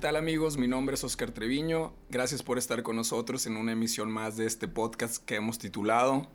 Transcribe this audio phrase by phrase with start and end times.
[0.00, 0.56] ¿Qué tal amigos?
[0.56, 1.92] Mi nombre es Oscar Treviño.
[2.08, 6.26] Gracias por estar con nosotros en una emisión más de este podcast que hemos titulado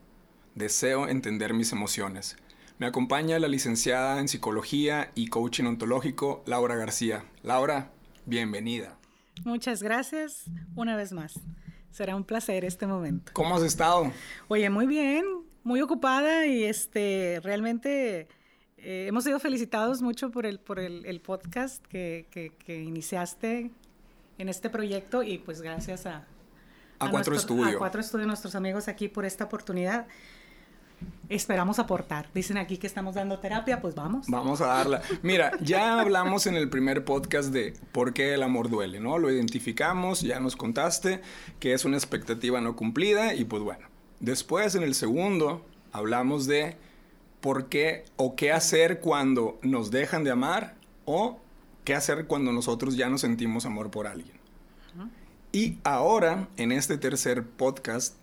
[0.53, 2.37] Deseo entender mis emociones.
[2.77, 7.25] Me acompaña la licenciada en psicología y coaching ontológico Laura García.
[7.41, 7.91] Laura,
[8.27, 8.99] bienvenida.
[9.43, 10.43] Muchas gracias
[10.75, 11.39] una vez más.
[11.89, 13.31] Será un placer este momento.
[13.33, 14.11] ¿Cómo has estado?
[14.47, 15.25] Oye, muy bien,
[15.63, 18.27] muy ocupada y este realmente
[18.87, 23.71] eh, hemos sido felicitados mucho por el, por el, podcast que, que, iniciaste
[24.37, 26.27] en este proyecto y pues gracias a,
[26.99, 27.73] a, Cuatro Estudios.
[27.73, 30.05] A Cuatro Estudios, nuestros amigos aquí por esta oportunidad.
[31.29, 32.29] Esperamos aportar.
[32.35, 34.27] Dicen aquí que estamos dando terapia, pues vamos.
[34.27, 35.01] Vamos a darla.
[35.23, 39.17] Mira, ya hablamos en el primer podcast de por qué el amor duele, ¿no?
[39.17, 41.21] Lo identificamos, ya nos contaste
[41.59, 43.87] que es una expectativa no cumplida y pues bueno.
[44.19, 46.77] Después en el segundo hablamos de
[47.45, 50.73] por qué o qué hacer cuando nos dejan de amar
[51.05, 51.39] o
[51.83, 54.35] qué hacer cuando nosotros ya no sentimos amor por alguien.
[55.51, 58.15] Y ahora, en este tercer podcast,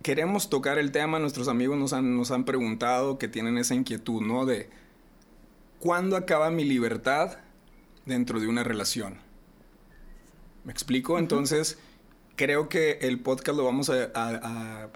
[0.00, 4.22] queremos tocar el tema, nuestros amigos nos han, nos han preguntado que tienen esa inquietud,
[4.22, 4.46] ¿no?
[4.46, 4.70] De
[5.80, 7.38] cuándo acaba mi libertad
[8.04, 9.18] dentro de una relación.
[10.62, 11.18] ¿Me explico?
[11.18, 11.80] Entonces,
[12.36, 14.88] creo que el podcast lo vamos a,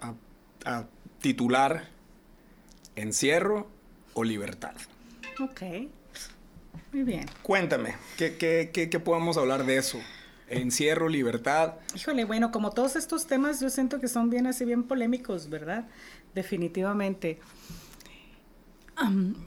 [0.65, 0.85] a
[1.21, 1.99] titular
[2.97, 3.69] ¿Encierro
[4.15, 4.75] o libertad?
[5.41, 5.63] Ok.
[6.93, 7.27] Muy bien.
[7.43, 9.99] Cuéntame, ¿qué, qué, qué, podemos hablar de eso?
[10.49, 11.75] Encierro, libertad.
[11.95, 15.87] Híjole, bueno, como todos estos temas yo siento que son bien así, bien polémicos, ¿verdad?
[16.35, 17.39] Definitivamente.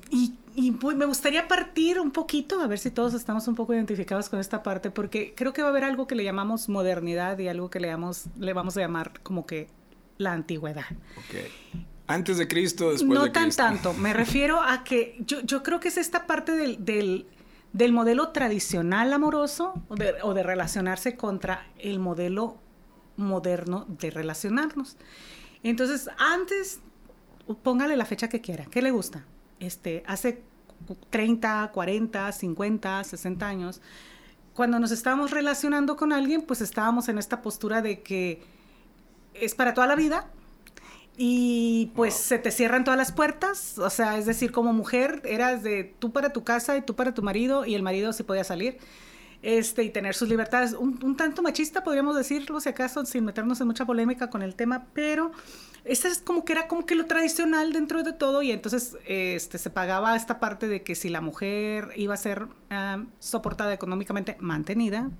[0.09, 3.73] y, y pues, me gustaría partir un poquito, a ver si todos estamos un poco
[3.73, 7.37] identificados con esta parte, porque creo que va a haber algo que le llamamos modernidad
[7.39, 7.93] y algo que le,
[8.39, 9.67] le vamos a llamar como que
[10.17, 10.85] la antigüedad.
[11.27, 11.51] Okay.
[12.07, 13.25] Antes de Cristo, después de Cristo.
[13.25, 13.93] No tan tanto.
[13.93, 17.27] Me refiero a que yo, yo creo que es esta parte del, del,
[17.71, 22.57] del modelo tradicional amoroso o de, o de, relacionarse contra el modelo
[23.15, 24.97] moderno de relacionarnos.
[25.63, 26.81] Entonces, antes,
[27.61, 28.65] póngale la fecha que quiera.
[28.65, 29.25] ¿Qué le gusta?
[29.59, 30.43] Este, hace
[31.09, 33.81] 30, 40, 50, 60 años,
[34.53, 38.43] cuando nos estábamos relacionando con alguien, pues estábamos en esta postura de que
[39.33, 40.29] es para toda la vida,
[41.15, 45.61] y pues se te cierran todas las puertas, o sea, es decir, como mujer eras
[45.61, 48.43] de tú para tu casa y tú para tu marido y el marido sí podía
[48.43, 48.77] salir
[49.43, 50.73] este, y tener sus libertades.
[50.73, 54.87] Un, tanto machista, podríamos decirlo, si acaso, sin meternos en mucha polémica con el tema,
[54.93, 55.31] pero
[55.83, 59.57] esa es como que era como que lo tradicional dentro de todo y entonces este,
[59.57, 64.37] se pagaba esta parte de que si la mujer iba a ser ah, soportada económicamente,
[64.39, 65.11] mantenida,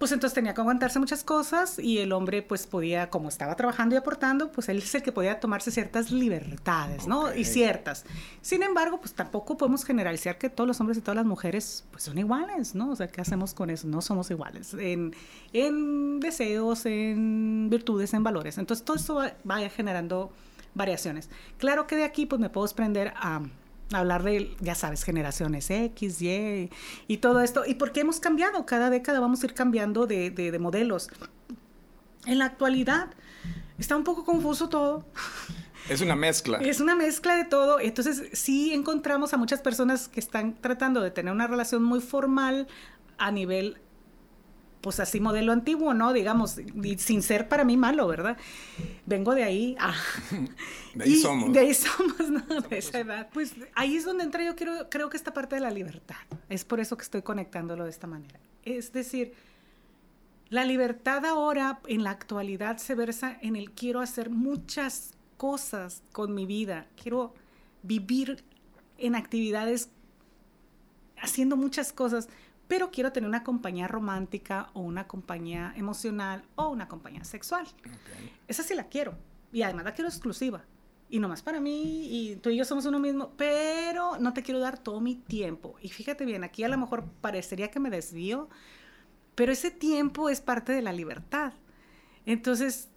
[0.00, 3.94] pues entonces tenía que aguantarse muchas cosas y el hombre pues podía, como estaba trabajando
[3.94, 7.34] y aportando, pues él es el que podía tomarse ciertas libertades, ¿no?
[7.34, 8.06] Y ciertas.
[8.40, 12.04] Sin embargo, pues tampoco podemos generalizar que todos los hombres y todas las mujeres pues
[12.04, 12.92] son iguales, ¿no?
[12.92, 13.88] O sea, ¿qué hacemos con eso?
[13.88, 15.14] No somos iguales en,
[15.52, 18.56] en deseos, en virtudes, en valores.
[18.56, 20.32] Entonces todo eso va, va generando
[20.72, 21.28] variaciones.
[21.58, 23.42] Claro que de aquí pues me puedo desprender a
[23.92, 26.70] hablar de, ya sabes, generaciones X, Y
[27.08, 27.64] y todo esto.
[27.66, 31.08] Y porque hemos cambiado, cada década vamos a ir cambiando de, de, modelos.
[32.26, 33.10] En la actualidad
[33.78, 35.04] está un poco confuso todo.
[35.88, 36.58] Es una mezcla.
[36.58, 37.80] Es una mezcla de todo.
[37.80, 42.68] Entonces sí encontramos a muchas personas que están tratando de tener una relación muy formal
[43.18, 43.78] a nivel
[44.80, 46.12] pues así modelo antiguo, ¿no?
[46.12, 46.58] Digamos,
[46.98, 48.36] sin ser para mí malo, ¿verdad?
[49.06, 49.76] Vengo de ahí.
[49.78, 49.94] Ah.
[50.94, 51.52] De ahí somos.
[51.52, 52.60] De ahí somos, ¿no?
[52.62, 53.28] De esa edad.
[53.32, 56.16] Pues ahí es donde entra yo creo, creo que esta parte de la libertad.
[56.48, 58.40] Es por eso que estoy conectándolo de esta manera.
[58.64, 59.34] Es decir,
[60.48, 66.34] la libertad ahora, en la actualidad, se versa en el quiero hacer muchas cosas con
[66.34, 66.88] mi vida.
[67.00, 67.34] Quiero
[67.82, 68.42] vivir
[68.98, 69.90] en actividades
[71.22, 72.28] haciendo muchas cosas
[72.70, 77.66] pero quiero tener una compañía romántica o una compañía emocional o una compañía sexual.
[78.46, 79.18] Esa sí la quiero.
[79.52, 80.62] Y además la quiero exclusiva.
[81.08, 84.60] Y nomás para mí, y tú y yo somos uno mismo, pero no te quiero
[84.60, 85.74] dar todo mi tiempo.
[85.82, 88.48] Y fíjate bien, aquí a lo mejor parecería que me desvío,
[89.34, 91.52] pero ese tiempo es parte de la libertad.
[92.24, 92.88] Entonces,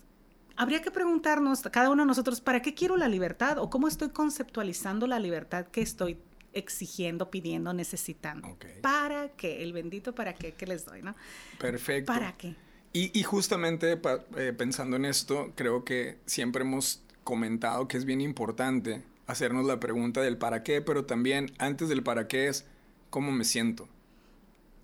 [0.55, 3.57] habría que preguntarnos, cada uno de nosotros, ¿para qué quiero la libertad?
[3.57, 6.19] ¿O cómo estoy conceptualizando la libertad que estoy
[6.53, 8.57] exigiendo, pidiendo, necesitando.
[8.81, 9.63] ¿Para qué?
[9.63, 11.15] El bendito para qué que les doy, ¿no?
[11.59, 12.11] Perfecto.
[12.11, 12.55] ¿Para qué?
[12.95, 13.99] Y, justamente
[14.37, 19.79] eh, pensando en esto, creo que siempre hemos comentado que es bien importante hacernos la
[19.79, 22.65] pregunta del para qué, pero también antes del para qué es
[23.09, 23.87] cómo me siento.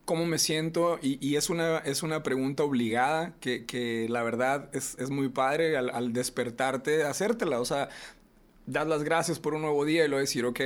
[0.06, 0.98] ¿Cómo me siento?
[1.04, 6.12] Y, es, una, es una pregunta obligada que, la verdad es, muy padre al, al,
[6.12, 7.60] despertarte, hacértela.
[7.60, 7.89] O sea,
[8.65, 10.60] dar las gracias por un nuevo día y luego decir, ok,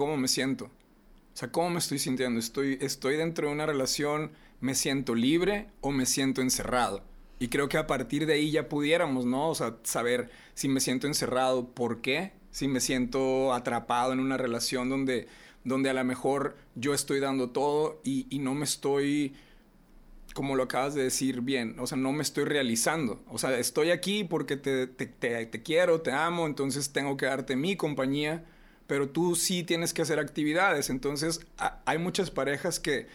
[0.00, 0.64] cómo me siento.
[0.64, 2.40] O sea, cómo me estoy sintiendo.
[2.40, 7.02] Estoy, estoy dentro de una relación, ¿Me siento libre o me siento encerrado?
[7.38, 9.48] Y creo que a partir de ahí ya pudiéramos, ¿no?
[9.48, 12.32] O sea, saber si me siento encerrado, ¿por qué?
[12.50, 15.28] Si me siento atrapado en una relación donde,
[15.64, 19.34] donde a lo mejor yo estoy dando todo y, y no me estoy
[20.34, 23.20] como lo acabas de decir bien, o sea, no me estoy realizando.
[23.28, 27.56] O sea, estoy aquí porque te, te, te, quiero, te amo, entonces tengo que darte
[27.56, 28.44] mi compañía,
[28.90, 30.90] pero tú sí tienes que hacer actividades.
[30.90, 31.46] Entonces,
[31.84, 33.06] hay muchas parejas que,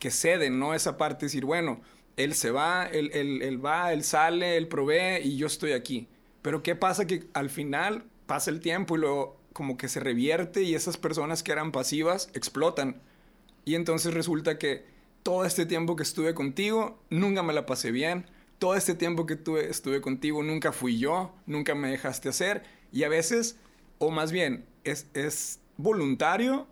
[0.00, 0.74] que ceden, ¿no?
[0.74, 1.82] Esa parte, decir, bueno,
[2.16, 6.08] él se va, él, él, él va, él sale, él provee y yo estoy aquí.
[6.42, 7.06] Pero ¿qué pasa?
[7.06, 11.44] Que al final pasa el tiempo y luego como que se revierte y esas personas
[11.44, 13.00] que eran pasivas explotan.
[13.64, 14.84] Y entonces resulta que
[15.22, 18.26] todo este tiempo que estuve contigo, nunca me la pasé bien.
[18.58, 22.64] Todo este tiempo que tuve, estuve contigo, nunca fui yo, nunca me dejaste hacer.
[22.90, 23.60] Y a veces,
[23.98, 26.66] o más bien, es, es voluntario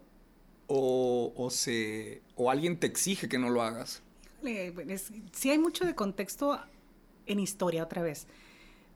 [0.66, 4.02] o, o, se, o alguien te exige que no lo hagas.
[5.32, 6.60] sí hay mucho de contexto
[7.26, 8.26] en historia otra vez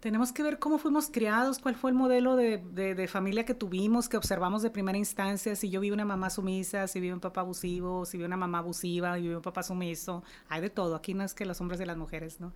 [0.02, 4.08] tenemos que ver cómo fuimos criados, cuál fue el modelo de, de, familia que tuvimos,
[4.08, 7.42] que observamos de primera instancia, si yo vi una mamá sumisa, si vi un papá
[7.42, 11.14] abusivo, si vi una mamá abusiva, si vi un papá sumiso, hay de todo, aquí
[11.14, 12.52] no es que los hombres y las mujeres, ¿no?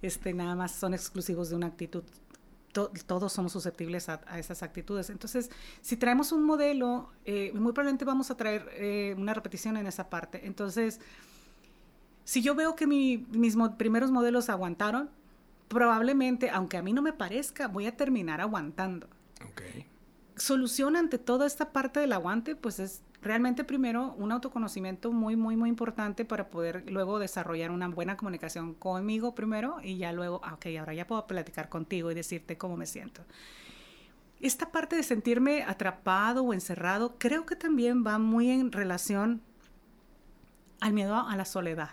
[0.00, 2.02] Este, nada más son exclusivos de una actitud,
[3.06, 5.10] todos somos susceptibles a, esas actitudes.
[5.10, 5.50] Entonces,
[5.80, 10.08] si traemos un modelo, eh, muy probablemente vamos a traer eh, una repetición en esa
[10.08, 10.46] parte.
[10.46, 11.00] Entonces,
[12.24, 15.10] si yo veo que mis primeros modelos aguantaron,
[15.68, 19.08] probablemente, aunque a mí no me parezca, voy a terminar aguantando.
[19.52, 19.86] Okay.
[20.36, 25.56] Solución ante toda esta parte del aguante, pues es realmente primero un autoconocimiento muy, muy,
[25.56, 30.54] muy importante para poder luego desarrollar una buena comunicación conmigo primero y ya luego, ah,
[30.54, 33.22] ok, ahora ya puedo platicar contigo y decirte cómo me siento.
[34.40, 39.40] Esta parte de sentirme atrapado o encerrado creo que también va muy en relación
[40.80, 41.90] al miedo a la soledad.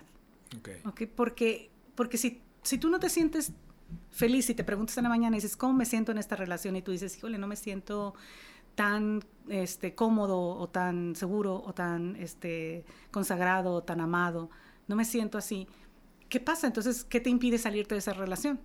[0.59, 0.81] Okay.
[0.86, 3.53] okay porque, porque si, si tú no te sientes
[4.12, 6.75] feliz y te preguntas en la mañana y dices, ¿cómo me siento en esta relación?
[6.75, 8.13] Y tú dices, híjole, no me siento
[8.75, 14.50] tan este, cómodo o tan seguro o tan este, consagrado o tan amado,
[14.88, 15.68] no me siento así.
[16.30, 16.68] ¿Qué pasa?
[16.68, 18.60] Entonces, ¿qué te impide salirte de esa relación?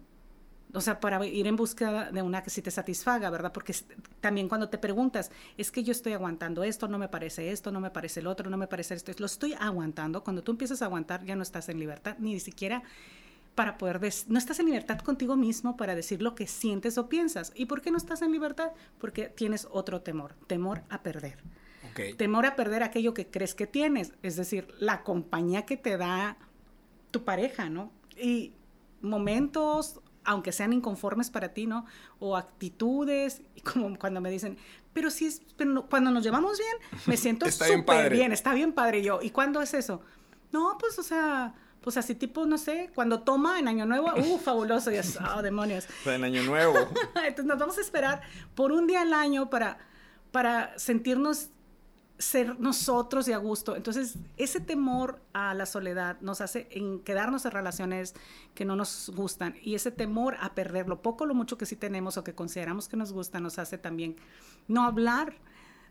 [0.75, 3.53] O sea, para ir en busca de una que sí te satisfaga, ¿verdad?
[3.53, 3.75] Porque
[4.21, 7.81] también cuando te preguntas, es que yo estoy aguantando esto, no me parece esto, no
[7.81, 10.23] me parece el otro, no me parece esto, lo estoy aguantando.
[10.23, 12.83] Cuando tú empiezas a aguantar, ya no estás en libertad, ni siquiera
[13.59, 17.51] para poder, no estás en libertad contigo mismo para decir lo que sientes o piensas.
[17.57, 18.71] ¿Y por qué no estás en libertad?
[19.01, 21.43] Porque tienes otro temor, temor a perder.
[22.17, 26.37] Temor a perder aquello que crees que tienes, es decir, la compañía que te da
[27.11, 27.91] tu pareja, ¿no?
[28.17, 28.53] Y
[29.01, 31.85] momentos, aunque sean inconformes para ti, ¿no?
[32.21, 34.57] O actitudes, como cuando me dicen,
[34.93, 39.03] pero si es, pero cuando nos llevamos bien, me siento súper bien, está bien padre
[39.03, 39.19] yo.
[39.21, 40.01] ¿Y cuándo es eso?
[40.53, 41.57] No, pues, o sea,
[41.89, 44.91] pues así tipo, no sé, cuando toma en Año Nuevo, ¡uh, fabuloso!
[44.91, 45.87] Es, ¡oh, demonios!
[46.05, 46.75] en Año Nuevo.
[47.15, 48.21] Entonces nos vamos a esperar
[48.55, 49.79] por un día al año para,
[50.31, 51.49] para sentirnos
[52.19, 53.75] ser nosotros y a gusto.
[53.75, 58.15] Entonces, ese temor a la soledad nos hace en quedarnos en relaciones
[58.55, 61.75] que no nos gustan y ese temor a perder lo poco, lo mucho que sí
[61.75, 64.17] tenemos o que consideramos que nos gusta nos hace también
[64.67, 65.37] no hablar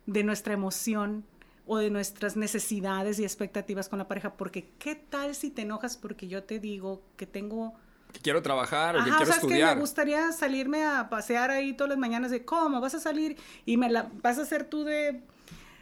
[0.05, 1.25] de nuestra emoción
[1.67, 5.97] o de nuestras necesidades y expectativas con la pareja, porque qué tal si te enojas
[5.97, 7.73] porque yo te digo que tengo
[8.13, 11.89] que quiero trabajar o que quiero o que me gustaría salirme a pasear ahí todas
[11.89, 15.21] las mañanas de cómo vas a salir y me la vas a hacer tú de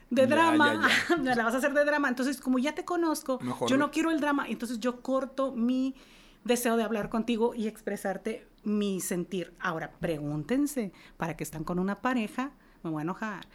[0.10, 0.88] de drama,
[1.22, 2.10] me la vas a hacer de drama.
[2.10, 5.96] Entonces, como ya te conozco, yo no quiero el drama, entonces yo corto mi
[6.44, 9.54] deseo de hablar contigo y expresarte mi sentir.
[9.60, 12.52] Ahora, pregúntense, para que están con una pareja,
[12.86, 13.46] me voy a enojar.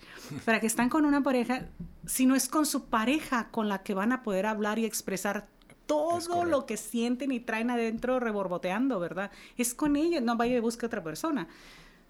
[0.44, 1.66] Para que están con una pareja,
[2.06, 5.48] si no es con su pareja con la que van a poder hablar y expresar
[5.86, 9.32] todo lo que sienten y traen adentro reborboteando, ¿verdad?
[9.56, 11.48] Es con ella, no vaya y busque a otra persona.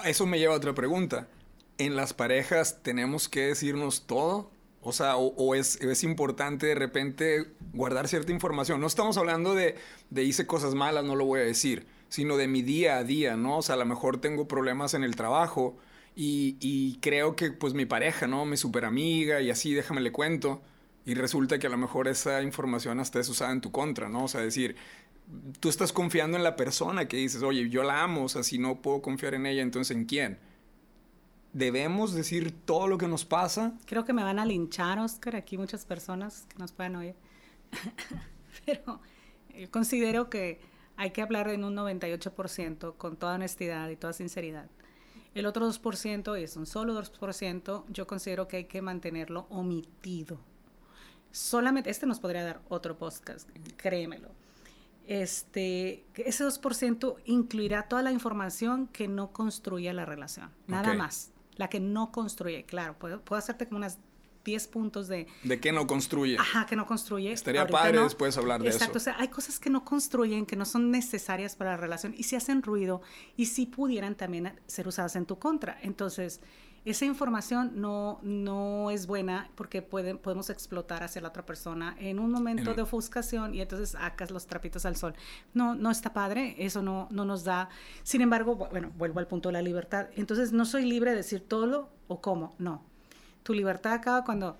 [0.05, 1.29] Eso me lleva a otra pregunta.
[1.79, 4.50] ¿En las parejas tenemos que decirnos todo?
[4.83, 8.81] O sea, o, es, es, importante de repente guardar cierta información.
[8.81, 9.77] No estamos hablando de,
[10.09, 13.37] de hice cosas malas, no lo voy a decir, sino de mi día a día,
[13.37, 13.59] ¿no?
[13.59, 15.79] O sea, a lo mejor tengo problemas en el trabajo
[16.23, 18.45] y, creo que pues mi pareja, ¿no?
[18.45, 20.61] Mi super amiga y así, déjame le cuento.
[21.07, 24.25] Y resulta que a lo mejor esa información hasta es usada en tu contra, ¿no?
[24.25, 24.77] O sea, decir,
[25.61, 28.59] tú estás confiando en la persona que dices, oye, yo la amo, o sea, si
[28.59, 30.39] no puedo confiar en ella, entonces ¿en quién?
[31.55, 33.73] ¿Debemos decir todo lo que nos pasa?
[33.87, 37.15] Creo que me van a linchar, Oscar, aquí muchas personas que nos pueden oír.
[38.67, 39.00] Pero
[39.59, 40.61] yo considero que
[40.97, 44.69] hay que hablar en un 98% con toda honestidad y toda sinceridad.
[45.35, 50.39] El otro 2%, y es un solo 2%, yo considero que hay que mantenerlo omitido.
[51.31, 54.31] solamente, este nos podría dar otro podcast, créemelo.
[55.07, 61.33] Este, ese 2% incluirá toda la información que no construye la relación, nada más.
[61.57, 63.99] La que no construye, claro, puedo, puedo hacerte como unas
[64.44, 66.37] 10 puntos de, ¿De qué no construye?
[66.38, 67.32] Ajá, que no construye.
[67.32, 68.04] Estaría Ahorita padre no.
[68.04, 69.11] después hablar de Exacto, eso.
[69.11, 72.23] o sea, hay cosas que no construyen, que no son necesarias para la relación y
[72.25, 73.02] si hacen ruido
[73.37, 75.78] y si pudieran también ser usadas en tu contra.
[75.82, 76.40] Entonces,
[76.87, 82.18] esa información no, no es buena porque pueden, podemos explotar hacia la otra persona en
[82.18, 85.12] un momento En- de ofuscación y entonces sacas los trapitos al sol.
[85.52, 87.68] No, no está padre, eso no, no nos da.
[88.02, 90.06] Sin embargo, bu- bueno, vuelvo al punto de la libertad.
[90.16, 92.82] Entonces, no soy libre de decir todo lo o cómo, no.
[93.42, 94.56] Tu libertad acaba cuando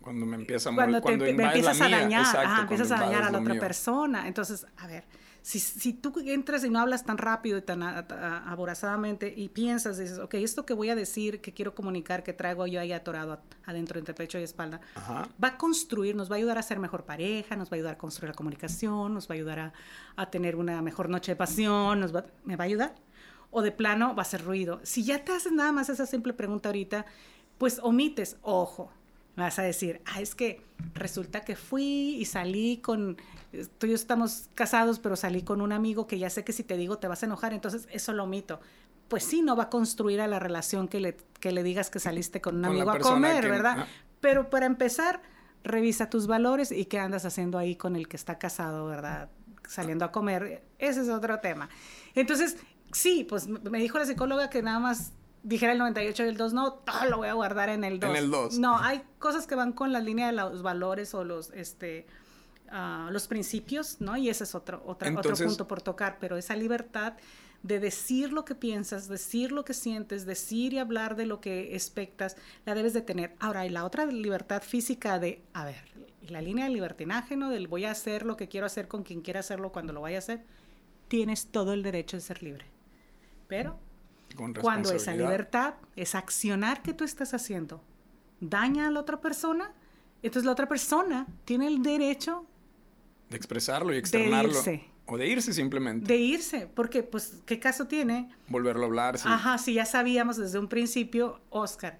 [0.00, 2.90] Cuando me empieza a mol- cuando te me la empiezas a dañar, exacto, ajá, empiezas
[2.92, 3.60] a dañar a la otra mío.
[3.60, 4.28] persona.
[4.28, 5.04] Entonces, a ver,
[5.42, 9.48] si, si tú entras y no hablas tan rápido y tan a- a- aborazadamente y
[9.48, 12.92] piensas, dices, ok, esto que voy a decir, que quiero comunicar, que traigo yo ahí
[12.92, 15.28] atorado adentro entre pecho y espalda, Ajá.
[15.42, 17.94] va a construir, nos va a ayudar a ser mejor pareja, nos va a ayudar
[17.94, 19.72] a construir la comunicación, nos va a ayudar a,
[20.14, 22.94] a tener una mejor noche de pasión, nos va, ¿me va a ayudar?
[23.50, 24.80] O de plano va a ser ruido.
[24.84, 27.06] Si ya te haces nada más esa simple pregunta ahorita,
[27.58, 28.90] pues omites, ojo,
[29.36, 30.62] vas a decir, ah, es que
[30.94, 33.16] resulta que fui y salí con,
[33.78, 36.62] tú y yo estamos casados, pero salí con un amigo que ya sé que si
[36.62, 38.60] te digo te vas a enojar, entonces eso lo omito.
[39.08, 42.00] Pues sí, no va a construir a la relación que le, que le digas que
[42.00, 43.76] saliste con un Con amigo a comer, que- ¿verdad?
[43.80, 43.86] ah.
[44.20, 45.20] Pero para empezar,
[45.62, 49.28] revisa tus valores y qué andas haciendo ahí con el que está casado, ¿verdad?
[49.68, 50.64] Saliendo a comer.
[50.78, 51.68] Ese es otro tema.
[52.14, 52.56] Entonces,
[52.92, 55.12] sí, pues me dijo la psicóloga que nada más
[55.48, 58.10] dijera el 98 y el 2, no, todo lo voy a guardar en el 2.
[58.10, 58.58] En el 2.
[58.58, 62.06] No, hay cosas que van con la línea de los valores o los, este,
[62.70, 64.16] ah, los principios, ¿no?
[64.16, 67.14] Y ese es otro, otra- otro punto por tocar, pero esa libertad
[67.62, 71.74] de decir lo que piensas, decir lo que sientes, decir y hablar de lo que
[71.74, 73.34] expectas, la debes de tener.
[73.40, 75.82] Ahora, y la otra libertad física de, a ver,
[76.28, 77.50] la línea del libertinaje, ¿no?
[77.50, 80.16] Del voy a hacer lo que quiero hacer con quien quiera hacerlo cuando lo vaya
[80.16, 80.44] a hacer,
[81.08, 82.66] tienes todo el derecho de ser libre.
[83.48, 83.78] Pero
[84.36, 87.82] Con cuando esa libertad, esa accionar que tú estás haciendo,
[88.40, 89.72] daña a la otra persona,
[90.22, 92.46] entonces la otra persona tiene el derecho
[93.30, 94.50] De expresarlo y externarlo.
[94.50, 94.84] irse.
[95.06, 96.06] O de irse simplemente.
[96.06, 98.28] de irse, porque pues, ¿qué caso tiene?
[98.48, 99.18] Volverlo a hablar.
[99.18, 99.28] sí.
[99.28, 101.98] Ajá, si ya sabíamos desde un principio, Oscar,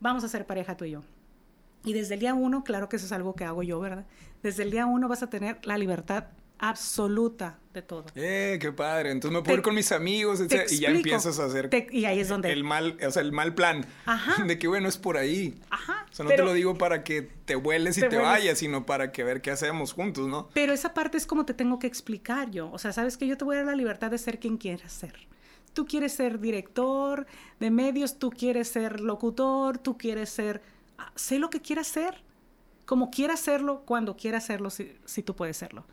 [0.00, 1.02] vamos a ser pareja tú y yo.
[1.82, 4.06] Y desde el día uno, claro que eso es algo que hago yo, ¿verdad?
[4.42, 6.26] Desde el día uno vas a tener la libertad
[6.60, 8.04] absoluta de todo.
[8.14, 9.10] Eh, qué padre.
[9.10, 11.70] Entonces me Te- puedo ir con mis amigos, te etcétera, y ya empiezas a hacer
[11.70, 12.52] Te- y ahí es donde...
[12.52, 13.86] el mal, o sea, el mal plan.
[14.06, 14.44] Ajá.
[14.46, 15.58] De que bueno, es por ahí.
[15.70, 16.06] Ajá.
[16.10, 18.58] O sea, no pero- te lo digo para que te vueles y Te te, vayas,
[18.58, 20.48] sino para que ver qué hacemos juntos, ¿no?
[20.54, 22.70] Pero esa parte es como te tengo que explicar yo.
[22.72, 24.92] O sea, sabes que yo te voy a dar la libertad de ser quien quieras
[24.92, 25.14] ser.
[25.72, 27.26] Tú quieres ser director
[27.60, 30.60] de medios, tú quieres ser locutor, tú quieres ser...
[30.98, 32.24] ah, Sé lo que quieras ser,
[32.86, 35.84] como quieras hacerlo, cuando quieras hacerlo, si, si tú puedes serlo.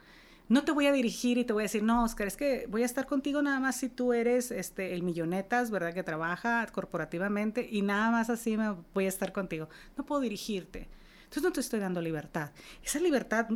[0.49, 2.83] No te voy a dirigir y te voy a decir, no, Oscar, es que voy
[2.83, 5.93] a estar contigo nada más si tú eres este, el millonetas, ¿verdad?
[5.93, 9.67] Que trabaja corporativamente y nada más así me voy a estar contigo.
[9.97, 10.87] No puedo dirigirte.
[11.23, 12.51] Entonces no te estoy dando libertad.
[12.81, 13.47] Esa libertad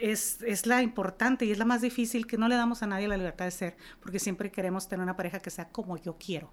[0.00, 3.08] es, es la importante y es la más difícil que no le damos a nadie
[3.08, 6.52] la libertad de ser, porque siempre queremos tener una pareja que sea como yo quiero,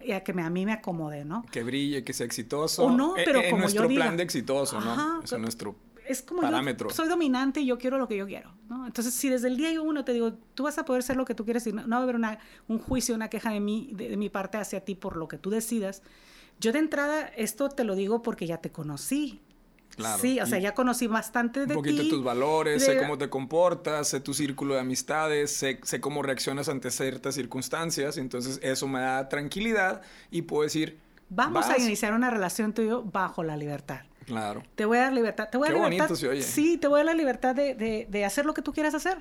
[0.00, 1.46] y a que me, a mí me acomode, ¿no?
[1.52, 2.86] Que brille, que sea exitoso.
[2.86, 4.04] O no, Eh, pero eh, como yo nuestro diga.
[4.06, 4.90] plan de exitoso, ¿no?
[4.92, 6.88] Ajá, es nuestro es como parámetro.
[6.88, 8.86] yo soy dominante y yo quiero lo que yo quiero, ¿no?
[8.86, 11.34] Entonces, si desde el día uno te digo, tú vas a poder ser lo que
[11.34, 13.90] tú quieres y no, no va a haber una, un juicio, una queja de mí,
[13.92, 16.02] de, de mi parte hacia ti por lo que tú decidas,
[16.60, 19.40] yo de entrada esto te lo digo porque ya te conocí.
[19.96, 20.20] Claro.
[20.20, 22.08] Sí, o sea, ya conocí bastante de un poquito ti.
[22.08, 26.20] de tus valores, sé cómo te comportas, sé tu círculo de amistades, sé, sé cómo
[26.20, 32.12] reaccionas ante ciertas circunstancias, entonces eso me da tranquilidad y puedo decir, Vamos a iniciar
[32.12, 34.00] una relación tú y yo bajo la libertad.
[34.26, 34.62] Claro.
[34.74, 35.48] Te voy a dar libertad.
[35.50, 35.98] Te voy a Qué libertad.
[36.08, 36.42] bonito se oye.
[36.42, 38.94] Sí, te voy a dar la libertad de, de- de hacer lo que tú quieras
[38.94, 39.18] hacer.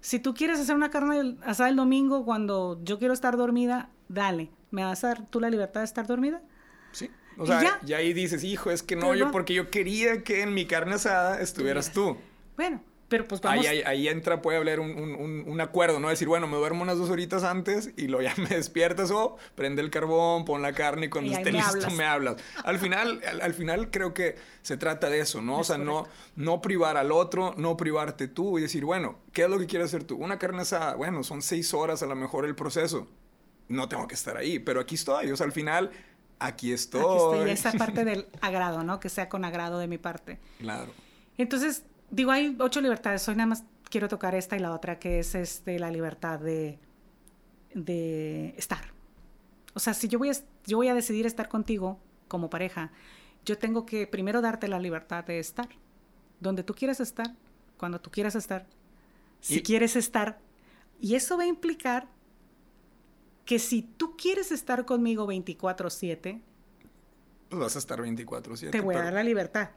[0.00, 4.50] Si tú quieres hacer una carne asada el domingo cuando yo quiero estar dormida, dale.
[4.70, 6.40] ¿Me vas a dar tú la libertad de estar dormida?
[6.92, 7.10] Sí.
[7.36, 7.80] O Y sea, ya.
[7.86, 9.30] y ahí dices, hijo, es que no, Pero yo no.
[9.32, 12.16] porque yo quería que en mi carne asada estuvieras tú.
[12.56, 13.66] Bueno, pero pues vamos.
[13.66, 16.08] Ahí, ahí, ahí entra, puede haber un, un- un- acuerdo, ¿no?
[16.10, 19.80] Decir, bueno, me duermo unas dos horitas antes y luego ya me despiertas o prende
[19.82, 21.92] el carbón, pon la carne y cuando Y esté me listo hablas.
[21.94, 22.36] me hablas.
[22.64, 25.58] Al final, al, al final creo que se trata de eso, ¿no?
[25.58, 29.48] O sea, no, no privar al otro, no privarte tú y decir, bueno, ¿qué es
[29.50, 30.16] lo que quieres hacer tú?
[30.16, 33.08] Una carne asada, bueno, son seis horas a lo mejor el proceso.
[33.68, 35.30] No tengo que estar ahí, pero aquí estoy.
[35.30, 35.90] O sea, al final,
[36.38, 37.00] aquí estoy.
[37.00, 37.50] Aquí estoy.
[37.50, 39.00] Esa parte del agrado, ¿no?
[39.00, 40.38] Que sea con agrado de mi parte.
[40.58, 40.90] Claro.
[41.36, 43.28] Entonces, digo, hay ocho libertades.
[43.28, 46.78] Hoy nada más quiero tocar esta y la otra, que es este, la libertad de,
[47.74, 48.92] de estar.
[49.74, 50.32] O sea, si yo voy, a,
[50.66, 52.92] yo voy a decidir estar contigo como pareja,
[53.44, 55.68] yo tengo que primero darte la libertad de estar,
[56.40, 57.34] donde tú quieras estar,
[57.76, 58.66] cuando tú quieras estar,
[59.40, 60.40] si quieres estar.
[61.00, 62.08] Y eso va a implicar
[63.44, 66.42] que si tú quieres estar conmigo 24/7,
[67.48, 68.70] pues vas a estar 24/7.
[68.70, 69.70] Te voy a dar la libertad.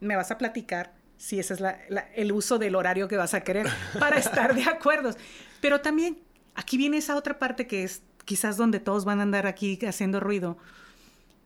[0.00, 1.62] Me vas a platicar si ese es
[2.14, 3.66] el uso del horario que vas a querer
[3.98, 5.10] para estar de acuerdo.
[5.60, 6.18] Pero también
[6.54, 10.20] aquí viene esa otra parte que es quizás donde todos van a andar aquí haciendo
[10.20, 10.58] ruido.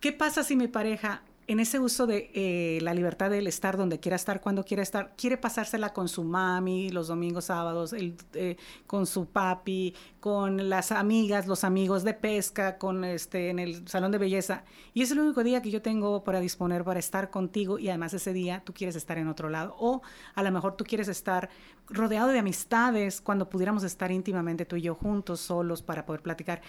[0.01, 3.99] ¿Qué pasa si mi pareja en ese uso de eh, la libertad del estar donde
[3.99, 9.05] quiera estar, cuando quiera estar, quiere pasársela con su mami los domingos, sábados, eh, con
[9.05, 14.19] su papi, con las amigas, los amigos de pesca, con este, en el salón de
[14.19, 14.63] belleza.
[14.95, 18.15] Y es el único día que yo tengo para disponer para estar contigo y además
[18.15, 19.75] ese día tú quieres estar en otro lado.
[19.81, 20.03] O
[20.37, 21.51] a lo mejor tú quieres estar
[21.89, 26.63] rodeado de amistades cuando pudiéramos estar íntimamente tú y yo juntos, solos, para poder platicar.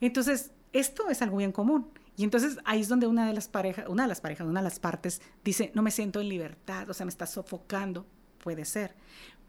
[0.00, 1.90] Entonces, esto es algo bien común.
[2.16, 4.64] Y entonces ahí es donde una de las parejas, una de las parejas, una de
[4.64, 8.06] las partes dice, no me siento en libertad, o sea, me está sofocando.
[8.42, 8.94] Puede ser.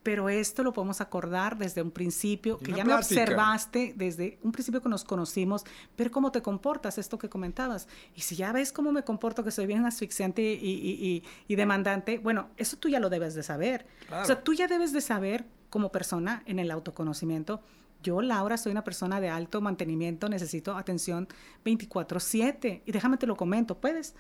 [0.04, 4.82] Pero esto lo podemos acordar desde un principio, que ya me observaste desde un principio
[4.82, 5.64] que nos conocimos,
[5.98, 7.88] ver cómo te comportas, esto que comentabas.
[8.14, 12.50] Y si ya ves cómo me comporto, que soy bien asfixiante y, y, demandante, bueno,
[12.58, 13.88] eso tú ya lo debes de saber.
[14.22, 17.62] O sea, tú ya debes de saber como persona en el autoconocimiento
[18.04, 21.28] yo, Laura, soy una persona de alto mantenimiento, necesito atención
[21.64, 22.84] 24/7.
[22.86, 24.16] Y déjame te lo comento, ¿puedes?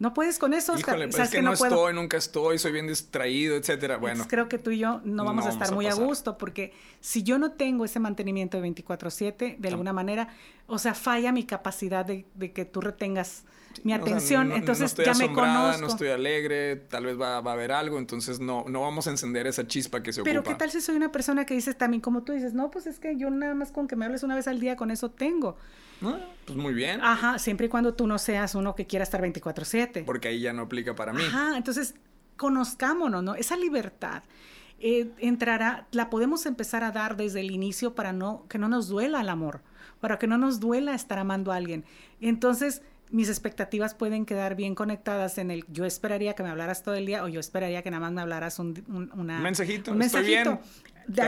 [0.00, 0.98] No puedes con eso, Oscar.
[0.98, 3.98] Híjole, es que, no, estoy, nunca estoy, soy bien distraído, etcétera.
[3.98, 4.24] Bueno.
[4.26, 7.38] creo que tú y yo no vamos a estar muy a, gusto porque si yo
[7.38, 10.28] no tengo ese mantenimiento de 24/7, de alguna manera,
[10.66, 13.44] o sea, falla mi capacidad de, de que tú retengas
[13.84, 15.82] mi atención, entonces ya me conozco.
[15.82, 19.46] No estoy alegre, tal vez va, a haber algo, entonces no, no vamos a encender
[19.46, 22.22] esa chispa que se Pero ¿qué tal si soy una persona que dice también, como
[22.22, 24.48] tú dices, no, pues es que yo nada más con que me hables una vez
[24.48, 25.58] al día, con eso tengo.
[26.00, 27.00] Pues muy bien.
[27.02, 30.04] Ajá, siempre y cuando tú no seas uno que quiera estar 24/7.
[30.04, 31.22] Porque ahí ya no aplica para mí.
[31.24, 31.94] Ajá, entonces
[32.36, 33.34] conozcámonos, ¿no?
[33.34, 34.22] Esa libertad.
[34.82, 38.88] Eh, entrará, la podemos empezar a dar desde el inicio para no, que no nos
[38.88, 39.60] duela el amor,
[40.00, 41.84] para que no nos duela estar amando a alguien.
[42.22, 46.94] Entonces, mis expectativas pueden quedar bien conectadas en el yo esperaría que me hablaras todo
[46.94, 48.72] el día o yo esperaría que nada más me hablaras un,
[49.42, 49.92] mensajito.
[49.92, 50.60] Un mensajito.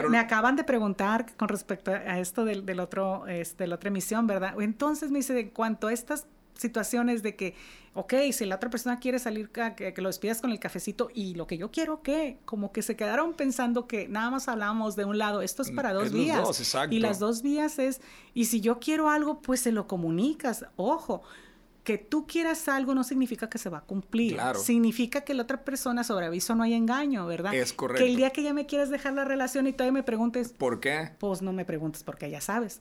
[0.08, 3.88] Me acaban de preguntar con respecto a esto del, del otro, este, de la otra
[3.88, 4.54] emisión, ¿verdad?
[4.60, 7.54] Entonces me dice, de cuanto a estas situaciones de que,
[7.94, 11.34] ok, si la otra persona quiere salir, que, que, lo despidas con el cafecito y
[11.34, 12.38] lo que yo quiero, ¿qué?
[12.44, 15.76] Como que se quedaron pensando que nada más hablamos de un lado, esto es mm,
[15.76, 16.76] para dos vías.
[16.90, 18.00] y las dos vías es,
[18.34, 21.22] y si yo quiero algo, pues se lo comunicas, ojo
[21.84, 24.34] que tú quieras algo no significa que se va a cumplir.
[24.34, 24.60] Claro.
[24.60, 27.54] Significa que la otra persona sobre aviso no hay engaño, ¿verdad?
[27.54, 28.04] Es correcto.
[28.04, 30.52] Que el día que ya me quieras dejar la relación y todavía me preguntes...
[30.52, 31.10] ¿Por qué?
[31.18, 32.80] Pues no me preguntes porque ya sabes.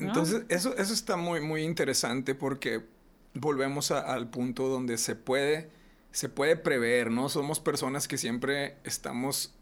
[0.00, 2.84] Entonces, eso, eso está muy, muy interesante porque
[3.34, 5.70] volvemos al punto donde se puede,
[6.10, 7.28] se puede prever, ¿no?
[7.28, 9.54] Somos personas que siempre estamos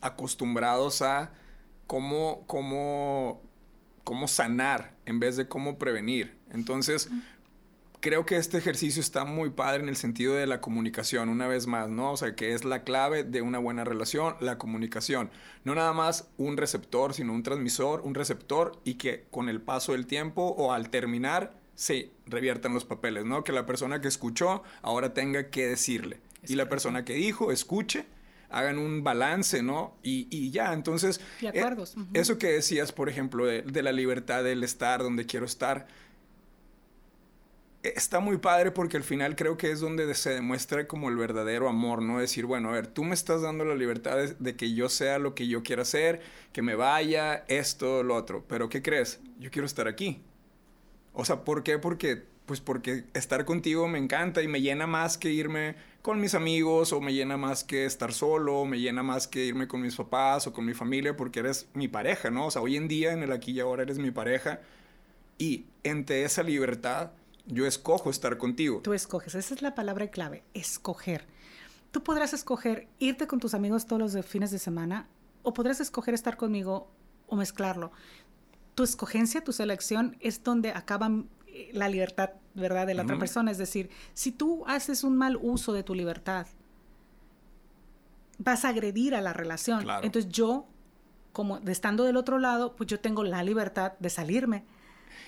[0.00, 1.32] acostumbrados a
[1.86, 3.40] cómo, cómo,
[4.02, 6.36] cómo sanar en vez de cómo prevenir.
[6.50, 7.08] Entonces
[8.04, 11.66] creo que este ejercicio está muy padre en el sentido de la comunicación, una vez
[11.66, 12.12] más, ¿no?
[12.12, 15.30] O sea, que es la clave de una buena relación, la comunicación.
[15.64, 19.92] No nada más un receptor, sino un transmisor, un receptor y que con el paso
[19.92, 23.42] del tiempo o al terminar se reviertan los papeles, ¿no?
[23.42, 26.20] Que la persona que escuchó ahora tenga que decirle.
[26.46, 28.04] y la persona que dijo, escuche,
[28.50, 29.96] hagan un balance, ¿no?
[30.02, 31.22] Y, ya, entonces...
[31.40, 31.74] De eh,
[32.12, 35.86] Eso que decías, por ejemplo, de, de la libertad del estar donde quiero estar
[37.84, 41.68] está muy padre porque al final creo que es donde se demuestra como el verdadero
[41.68, 42.18] amor, ¿no?
[42.18, 45.34] Decir, bueno, a ver, tú me estás dando la libertad de, que yo sea lo
[45.34, 48.44] que yo quiera hacer, que me vaya, esto, lo otro.
[48.48, 49.20] Pero ¿qué crees?
[49.38, 50.22] Yo quiero estar aquí.
[51.12, 51.78] O sea, ¿por qué?
[51.78, 56.34] Porque, pues porque estar contigo me encanta y me llena más que irme con mis
[56.34, 59.96] amigos o me llena más que estar solo, me llena más que irme con mis
[59.96, 62.46] papás o con mi familia porque eres mi pareja, ¿no?
[62.46, 64.60] O sea, hoy en día, en el aquí y ahora, eres mi pareja.
[65.38, 67.12] Y entre esa libertad
[67.46, 68.80] yo escojo estar contigo.
[68.82, 71.26] Tú escoges, esa es la palabra clave, escoger.
[71.90, 75.08] Tú podrás escoger irte con tus amigos todos los fines de semana
[75.42, 76.90] o podrás escoger estar conmigo
[77.28, 77.92] o mezclarlo.
[78.74, 81.10] Tu escogencia, tu selección es donde acaba
[81.46, 83.50] eh, la libertad, ¿verdad?, de la otra persona.
[83.50, 86.46] Es decir, si tú haces un mal uso de tu libertad,
[88.38, 89.86] vas a agredir a la relación.
[90.02, 90.66] Entonces yo,
[91.32, 94.64] como estando del otro lado, pues yo tengo la libertad de salirme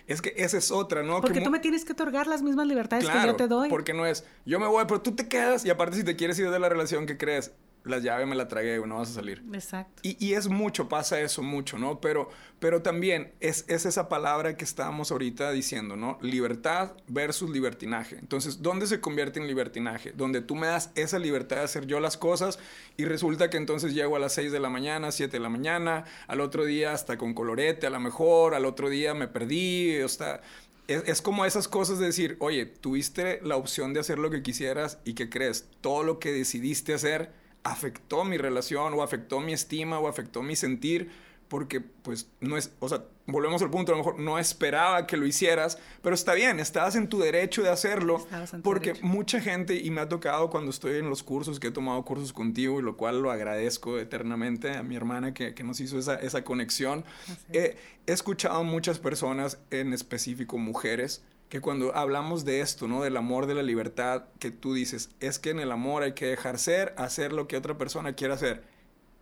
[0.06, 1.20] es que esa es otra, ¿no?
[1.20, 3.68] Porque tú me tienes que otorgar las mismas libertades que yo te doy.
[3.68, 6.38] Porque no es, yo me voy, pero tú te quedas y aparte si te quieres
[6.38, 7.52] ir de la relación, ¿qué crees?
[7.86, 9.42] Las llaves me la tragué, no vas a salir.
[9.52, 10.02] Exacto.
[10.02, 12.00] Y, y, es mucho, pasa eso mucho, ¿no?
[12.00, 16.18] Pero, pero también es, es, esa palabra que estábamos ahorita diciendo, ¿no?
[16.20, 18.16] Libertad versus libertinaje.
[18.18, 20.12] Entonces, ¿dónde se convierte en libertinaje?
[20.12, 22.58] Donde tú me das esa libertad de hacer yo las cosas
[22.96, 26.04] y resulta que entonces llego a las 6 de la mañana, 7 de la mañana,
[26.26, 30.08] al otro día hasta con colorete a lo mejor, al otro día me perdí, o
[30.08, 30.40] sea,
[30.88, 34.42] es, es, como esas cosas de decir, oye, tuviste la opción de hacer lo que
[34.42, 35.68] quisieras y ¿qué crees?
[35.80, 37.30] Todo lo que decidiste hacer
[37.66, 41.10] afectó mi relación o afectó mi estima o afectó mi sentir
[41.48, 45.16] porque pues no es, o sea, volvemos al punto, a lo mejor no esperaba que
[45.16, 48.26] lo hicieras, pero está bien, estabas en tu derecho de hacerlo,
[48.62, 49.06] porque derecho.
[49.06, 52.32] mucha gente, y me ha tocado cuando estoy en los cursos, que he tomado cursos
[52.32, 56.16] contigo, y lo cual lo agradezco eternamente a mi hermana que, que nos hizo esa,
[56.16, 57.04] esa conexión,
[57.52, 57.76] eh,
[58.06, 63.02] he escuchado muchas personas, en específico mujeres, que cuando hablamos de esto, ¿no?
[63.02, 66.26] Del amor, de la libertad, que tú dices, es que en el amor hay que
[66.26, 68.62] dejar ser, hacer lo que otra persona quiera hacer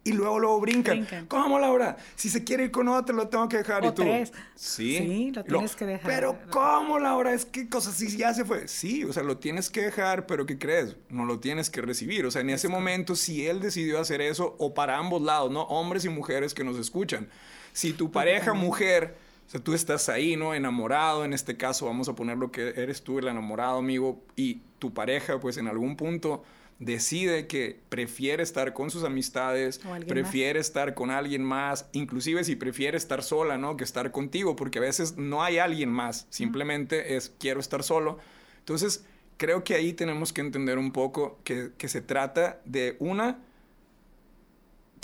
[0.04, 0.98] y luego luego brincan.
[0.98, 1.26] brincan.
[1.26, 1.96] ¿Cómo, Laura?
[2.14, 3.82] Si se quiere ir con otro, lo tengo que dejar.
[3.84, 4.02] O ¿Y tú?
[4.02, 4.32] Tres.
[4.54, 4.98] Sí.
[4.98, 6.10] Sí, lo tienes lo, que dejar.
[6.10, 7.32] Pero ¿cómo, Laura?
[7.32, 8.68] Es que cosas si ya se fue.
[8.68, 10.96] Sí, o sea, lo tienes que dejar, pero ¿qué crees?
[11.08, 12.26] No lo tienes que recibir.
[12.26, 15.62] O sea, en ese momento, si él decidió hacer eso, o para ambos lados, ¿no?
[15.62, 17.28] Hombres y mujeres que nos escuchan.
[17.72, 19.16] Si tu pareja mujer,
[19.54, 20.54] sea, tú estás ahí, ¿no?
[20.54, 24.60] Enamorado, en este caso, vamos a poner lo que eres tú, el enamorado, amigo, y
[24.78, 26.44] tu pareja, pues en algún punto
[26.78, 30.66] decide que prefiere estar con sus amistades, prefiere más.
[30.66, 33.76] estar con alguien más, inclusive si prefiere estar sola, ¿no?
[33.76, 38.18] Que estar contigo, porque a veces no hay alguien más, simplemente es quiero estar solo.
[38.58, 39.04] Entonces,
[39.36, 43.38] creo que ahí tenemos que entender un poco que, que se trata de una,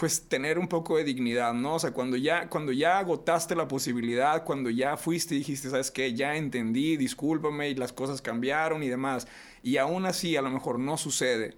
[0.01, 1.75] pues tener un poco de dignidad, ¿no?
[1.75, 5.91] O sea, cuando ya, cuando ya agotaste la posibilidad, cuando ya fuiste y dijiste, ¿sabes
[5.91, 6.15] qué?
[6.15, 9.29] Ya entendí, discúlpame y las cosas cambiaron y demás,
[9.63, 11.55] y aún así a lo mejor no sucede,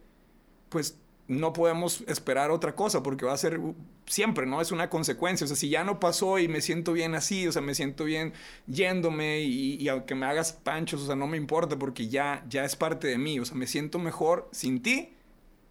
[0.70, 3.60] pues no podemos esperar otra cosa porque va a ser
[4.06, 4.60] siempre, ¿no?
[4.60, 5.44] Es una consecuencia.
[5.44, 8.02] O sea, si ya no pasó y me siento bien así, o sea, me siento
[8.02, 8.32] bien
[8.66, 12.64] yéndome y, y, aunque me hagas panchos, o sea, no me importa porque ya, ya
[12.64, 13.38] es parte de mí.
[13.38, 15.14] O sea, me siento mejor sin ti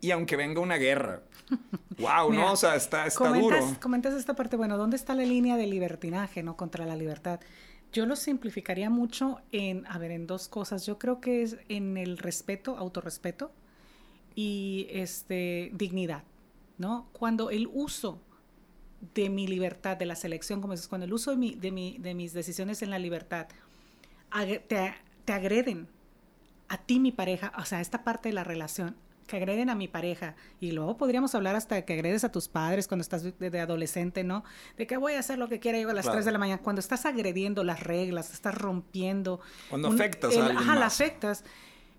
[0.02, 1.22] y aunque venga una guerra.
[2.00, 2.54] wow, Mira, ¿no?
[2.54, 3.80] O sea, está, está comentas, duro.
[3.80, 6.58] Comentas esta parte, bueno, ¿dónde está la línea de libertinaje, ¿no?
[6.58, 7.40] Contra la libertad.
[7.94, 10.86] Yo lo simplificaría mucho en, a ver, en dos cosas.
[10.86, 13.52] Yo creo que es en el respeto, autorrespeto
[14.34, 16.24] y este, dignidad,
[16.78, 17.10] ¿no?
[17.12, 18.20] Cuando el uso
[19.14, 21.98] de mi libertad, de la selección, como dices, cuando el uso de, mi, de, mi,
[21.98, 23.48] de mis decisiones en la libertad
[24.68, 24.94] te,
[25.26, 25.88] te agreden
[26.70, 28.96] a ti, mi pareja, o sea, esta parte de la relación,
[29.32, 30.36] que agreden a mi pareja.
[30.60, 34.26] Y luego podríamos hablar hasta que agredes a tus padres cuando estás de, de adolescente,
[34.26, 34.44] ¿no?
[34.78, 36.17] De que voy a hacer lo que quiera yo a las claro.
[36.17, 36.62] 3 de la mañana.
[36.62, 39.39] Cuando estás agrediendo las reglas, estás rompiendo.
[39.70, 41.46] Cuando un, afectas el, a alguien Ajá, la afectas.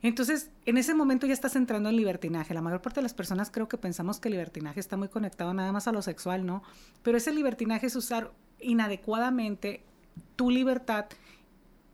[0.03, 2.53] Entonces, en ese momento ya estás entrando en libertinaje.
[2.53, 5.55] La mayor parte de las personas creo que pensamos que el libertinaje está muy conectado
[5.55, 6.63] nada más a lo sexual, ¿no?
[7.03, 9.85] Pero ese libertinaje es usar inadecuadamente
[10.37, 11.07] tu libertad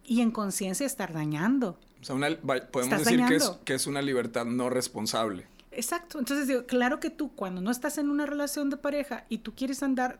[0.03, 1.79] y en conciencia estar dañando.
[2.09, 2.31] Sea, una,
[2.71, 5.45] podemos decir que es, que es, una libertad no responsable.
[5.73, 6.19] Exacto.
[6.19, 9.55] Entonces, digo, claro que tú cuando no estás en una relación de pareja y tú
[9.55, 10.19] quieres andar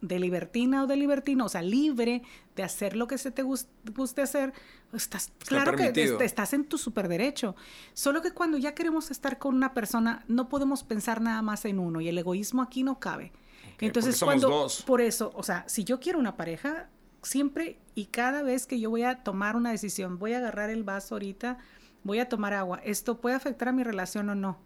[0.00, 2.22] de libertina o de libertino, o sea, libre
[2.54, 4.52] de hacer lo que se te guste, guste hacer,
[4.92, 6.18] estás, Está claro permitido.
[6.18, 7.56] que estás en tu super derecho.
[7.94, 11.80] Solo que cuando ya queremos estar con una persona, no podemos pensar nada más en
[11.80, 13.32] uno y el egoísmo aquí no cabe.
[13.74, 14.82] Okay, Entonces, cuando, dos.
[14.82, 16.90] por eso, o sea, si yo quiero una pareja,
[17.24, 20.84] siempre y cada vez que yo voy a tomar una decisión, voy a agarrar el
[20.84, 21.58] vaso ahorita,
[22.02, 24.58] voy a tomar agua, ¿esto puede afectar a mi relación o no?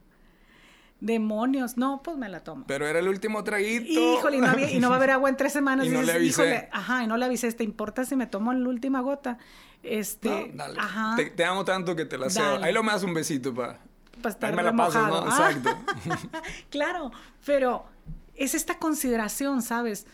[1.01, 2.64] Demonios, no, pues me la tomo.
[2.66, 4.18] Pero era el último traguito.
[4.18, 5.87] Híjole, y no, había, y no va a haber agua en tres semanas.
[5.87, 6.42] y no le avisé.
[6.42, 9.38] Híjole, ajá, y no le avisé, ¿te importa si me tomo la última gota?
[9.85, 10.81] Este, no, dale.
[10.81, 11.14] Ajá.
[11.14, 12.62] Te, te, amo tanto que te la cedo.
[12.64, 13.79] Ahí lo me das un besito pa.
[14.21, 15.25] Para estar Ahí me la pasas, ¿no?
[15.29, 15.53] Ah.
[15.53, 16.31] Exacto.
[16.71, 17.12] claro,
[17.47, 17.85] pero
[18.35, 20.05] es esta consideración, ¿sabes?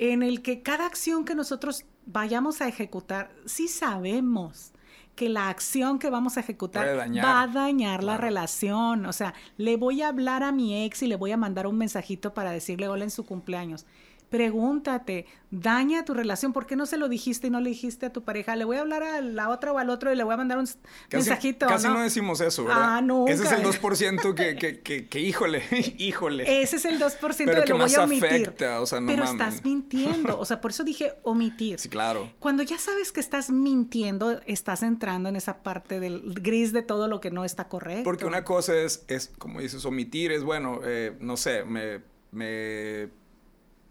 [0.00, 4.72] En el que cada acción que nosotros vayamos a ejecutar, sí sabemos
[5.16, 8.06] que la acción que vamos a ejecutar va a dañar claro.
[8.06, 9.04] la relación.
[9.06, 11.76] O sea, le voy a hablar a mi ex y le voy a mandar un
[11.76, 13.84] mensajito para decirle hola en su cumpleaños.
[14.30, 18.12] Pregúntate, daña tu relación, ¿por qué no se lo dijiste y no le dijiste a
[18.12, 18.56] tu pareja?
[18.56, 20.58] Le voy a hablar a la otra o al otro y le voy a mandar
[20.58, 20.78] un casi,
[21.12, 21.66] mensajito.
[21.66, 21.94] Casi ¿no?
[21.94, 22.96] no decimos eso, ¿verdad?
[22.96, 23.32] Ah, nunca.
[23.32, 25.62] Ese es el 2% que, que, que, que, híjole,
[25.98, 26.62] híjole.
[26.62, 28.24] Ese es el 2% Pero de que lo más voy a omitir.
[28.24, 31.78] afecta, o sea, no Pero estás mintiendo, o sea, por eso dije omitir.
[31.78, 32.30] Sí, claro.
[32.38, 37.08] Cuando ya sabes que estás mintiendo, estás entrando en esa parte del gris de todo
[37.08, 38.04] lo que no está correcto.
[38.04, 43.08] Porque una cosa es, es como dices, omitir es, bueno, eh, no sé, me, me,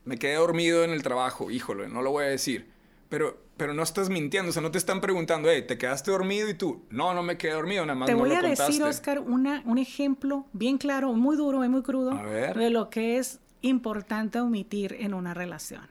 [0.08, 2.68] me quedé dormido en el trabajo, híjole, no lo voy a decir.
[3.10, 6.48] Pero pero no estás mintiendo, o sea, no te están preguntando, hey, ¿te quedaste dormido?
[6.48, 8.66] Y tú, no, no me quedé dormido, nada más Te no voy lo a contaste.
[8.68, 12.56] decir, Oscar, una, un ejemplo bien claro, muy duro y muy crudo A ver.
[12.56, 15.82] de lo que es importante omitir en una relación.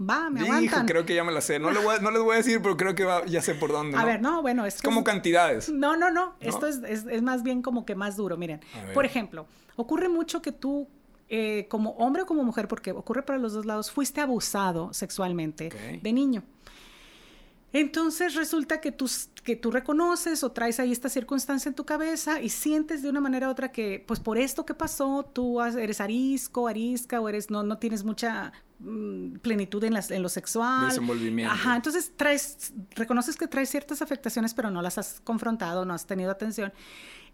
[0.00, 0.86] Va, me Hijo, aguantan.
[0.86, 1.60] creo que ya me la sé.
[1.60, 3.54] No, le voy a- no les voy a decir, pero creo que va- ya sé
[3.54, 3.96] por dónde.
[3.96, 4.06] A ¿no?
[4.06, 5.68] ver, no, bueno, es, que como es- cantidades.
[5.70, 6.34] No, no, no.
[6.40, 8.36] Esto es, es- es más bien como que más duro.
[8.36, 10.88] Miren, A por ejemplo, ocurre mucho que tú,
[11.28, 15.68] eh, como hombre o como mujer, porque ocurre para los dos lados, fuiste abusado sexualmente
[15.68, 16.02] Ok.
[16.02, 16.42] de niño.
[17.74, 19.10] Entonces resulta que tú,
[19.44, 23.20] que tú reconoces o traes ahí esta circunstancia en tu cabeza y sientes de una
[23.22, 27.48] manera u otra que, pues por esto que pasó, tú eres arisco, arisca o eres,
[27.50, 30.88] no, no tienes mucha mm, plenitud en, las- en lo sexual.
[30.90, 31.50] Desenvolvimiento.
[31.50, 36.04] Ajá, entonces traes, reconoces que traes ciertas afectaciones, pero no las has confrontado, no has
[36.06, 36.74] tenido atención.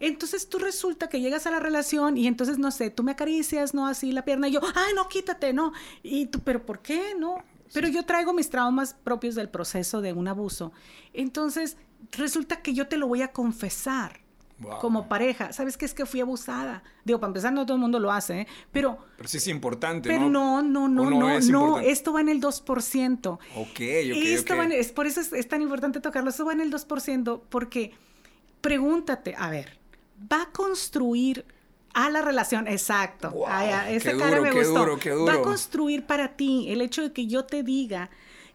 [0.01, 3.75] Entonces tú resulta que llegas a la relación y entonces, no sé, tú me acaricias,
[3.75, 3.87] ¿no?
[3.87, 5.73] Así la pierna y yo, ay, no, quítate, no.
[6.03, 7.15] Y tú, pero ¿por qué?
[7.19, 7.43] No.
[7.73, 10.73] Pero yo traigo mis traumas propios del proceso de un abuso.
[11.13, 11.77] Entonces,
[12.13, 14.21] resulta que yo te lo voy a confesar
[14.61, 14.79] Wow.
[14.81, 15.53] como pareja.
[15.53, 15.85] ¿Sabes qué?
[15.85, 16.83] Es que fui abusada.
[17.05, 18.47] Digo, para empezar, no todo el mundo lo hace, ¿eh?
[18.73, 21.91] Pero, Pero sí es importante, pero no, no, no, ¿O no, no, es importante?
[21.93, 23.39] esto va en el 2%.
[23.55, 24.59] Ok, ok, Esto ok.
[24.59, 26.31] va en- es por eso es, es tan importante tocarlo.
[26.31, 27.93] Eso va en el 2%, porque
[28.61, 29.79] pregúntate, a ver,
[30.33, 31.45] ¿va a construir
[31.95, 32.67] a la relación?
[32.69, 33.31] Exacto.
[33.31, 34.79] Wow, Ay, esa qué cara duro, me qué gustó.
[34.81, 35.43] duro, qué Va a duro.
[35.43, 38.11] construir para ti el hecho de que yo te diga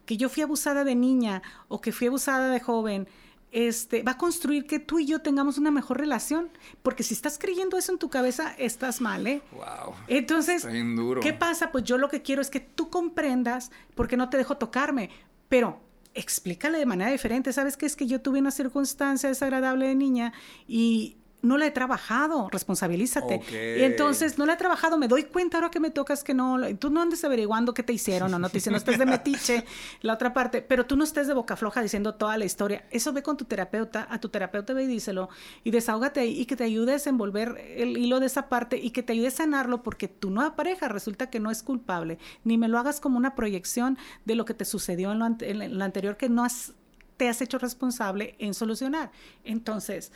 [0.06, 3.08] que yo fui abusada de niña o que fui abusada de joven.
[3.52, 6.50] Este, va a construir que tú y yo tengamos una mejor relación.
[6.82, 9.42] Porque si estás creyendo eso en tu cabeza, estás mal, ¿eh?
[9.52, 9.94] Wow.
[10.08, 11.20] Entonces, duro.
[11.20, 11.70] ¿qué pasa?
[11.70, 15.10] Pues yo lo que quiero es que tú comprendas por qué no te dejo tocarme,
[15.48, 15.80] pero
[16.14, 17.52] explícale de manera diferente.
[17.52, 17.86] ¿Sabes qué?
[17.86, 20.32] Es que yo tuve una circunstancia desagradable de niña
[20.66, 23.40] y no la he trabajado, responsabilízate.
[23.78, 26.58] Y entonces no la he trabajado, me doy cuenta ahora que me tocas que no,
[26.76, 29.64] tú no andes averiguando qué te hicieron o no te hicieron, no estés de metiche,
[30.00, 32.84] la otra parte, pero tú no estés de boca floja diciendo toda la historia.
[32.90, 35.28] Eso ve con tu terapeuta, a tu terapeuta ve y díselo
[35.62, 38.90] y desahógate ahí y que te ayude a desenvolver el hilo de esa parte y
[38.90, 42.58] que te ayude a sanarlo porque tu nueva pareja resulta que no es culpable, ni
[42.58, 45.84] me lo hagas como una proyección de lo que te sucedió en lo, en lo
[45.84, 46.72] anterior que no has,
[47.16, 49.10] te has hecho responsable en solucionar.
[49.44, 50.10] Entonces,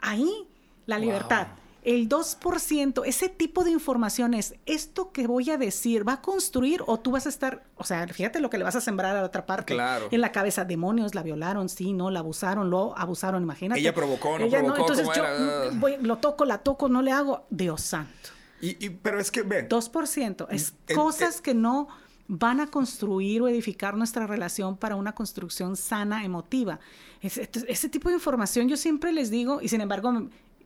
[0.00, 0.48] ahí
[0.86, 1.04] la Wow.
[1.04, 1.46] libertad.
[1.82, 6.82] El 2%, ese tipo de información es, esto que voy a decir, ¿va a construir
[6.86, 9.20] o tú vas a estar, o sea, fíjate lo que le vas a sembrar a
[9.20, 9.72] la otra parte.
[9.72, 10.08] Claro.
[10.10, 13.80] En la cabeza, demonios, la violaron, sí, no, la abusaron, lo abusaron, imagínate.
[13.80, 15.70] Ella provocó, no Ella provocó, entonces ¿cómo yo era?
[15.72, 17.46] mm, voy- lo toco, la toco, no le hago.
[17.48, 18.28] Dios santo.
[18.60, 20.48] Y, y- pero es que, ve, 2%.
[20.50, 21.88] Es Eh, cosas eh, que no
[22.28, 26.78] van a construir o edificar nuestra relación para una construcción sana, emotiva.
[27.22, 30.12] Ese, ese tipo de información yo siempre les digo, y sin embargo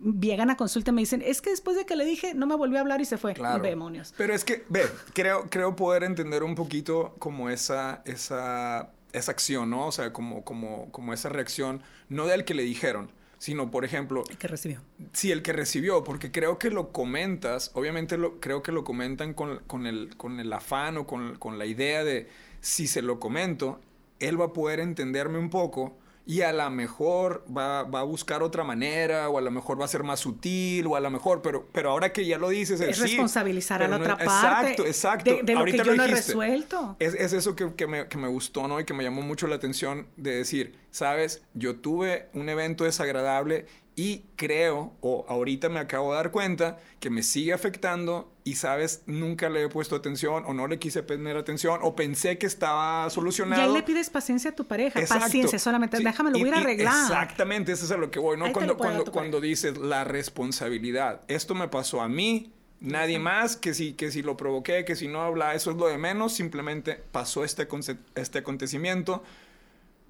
[0.00, 2.54] llegan a consulta y me dicen, es que después de que le dije, no me
[2.54, 3.34] volvió a hablar y se fue.
[3.34, 3.62] Claro.
[3.62, 4.14] Demonios.
[4.16, 9.70] Pero es que, ve, creo, creo poder entender un poquito como esa, esa, esa acción,
[9.70, 9.86] ¿no?
[9.86, 14.24] O sea, como, como, como esa reacción, no del que le dijeron, sino, por ejemplo,
[14.38, 14.80] ¿Qué recibió?
[15.12, 19.34] sí, el que recibió, porque creo que lo comentas, obviamente lo, creo que lo comentan
[19.34, 22.28] con, con el, con el afán o con, con la idea de,
[22.60, 23.80] si se lo comento,
[24.18, 28.42] él va a poder entenderme un poco y a lo mejor va, va a buscar
[28.42, 31.42] otra manera o a lo mejor va a ser más sutil o a lo mejor,
[31.42, 34.70] pero, pero ahora que ya lo dices, Es sí, responsabilizar a la no- otra parte.
[34.70, 35.30] Exacto, exacto.
[35.36, 36.96] De, de lo Ahorita que yo no he resuelto.
[36.98, 38.80] Es, es eso que, que me, que me gustó, ¿no?
[38.80, 43.66] Y que me llamó mucho la atención de decir, sabes, yo tuve un evento desagradable
[43.96, 49.02] y creo, o ahorita me acabo de dar cuenta, que me sigue afectando y, sabes,
[49.06, 53.08] nunca le he puesto atención o no le quise poner atención o pensé que estaba
[53.08, 53.60] Y solucionado.
[53.60, 55.00] ahí le pides paciencia a tu pareja.
[55.00, 55.24] Exacto.
[55.24, 55.96] Paciencia solamente.
[55.96, 56.94] Sí, Déjame, lo voy a arreglar.
[57.02, 58.44] Exactamente, eso es a lo que voy, ¿no?
[58.44, 61.22] Ahí Cuando, cuando, cuando dices la responsabilidad.
[61.26, 65.08] Esto me pasó a mí, nadie más, que si, que si lo provoqué, que si
[65.08, 67.66] no habla, eso es lo de menos, simplemente pasó este,
[68.14, 69.24] este acontecimiento.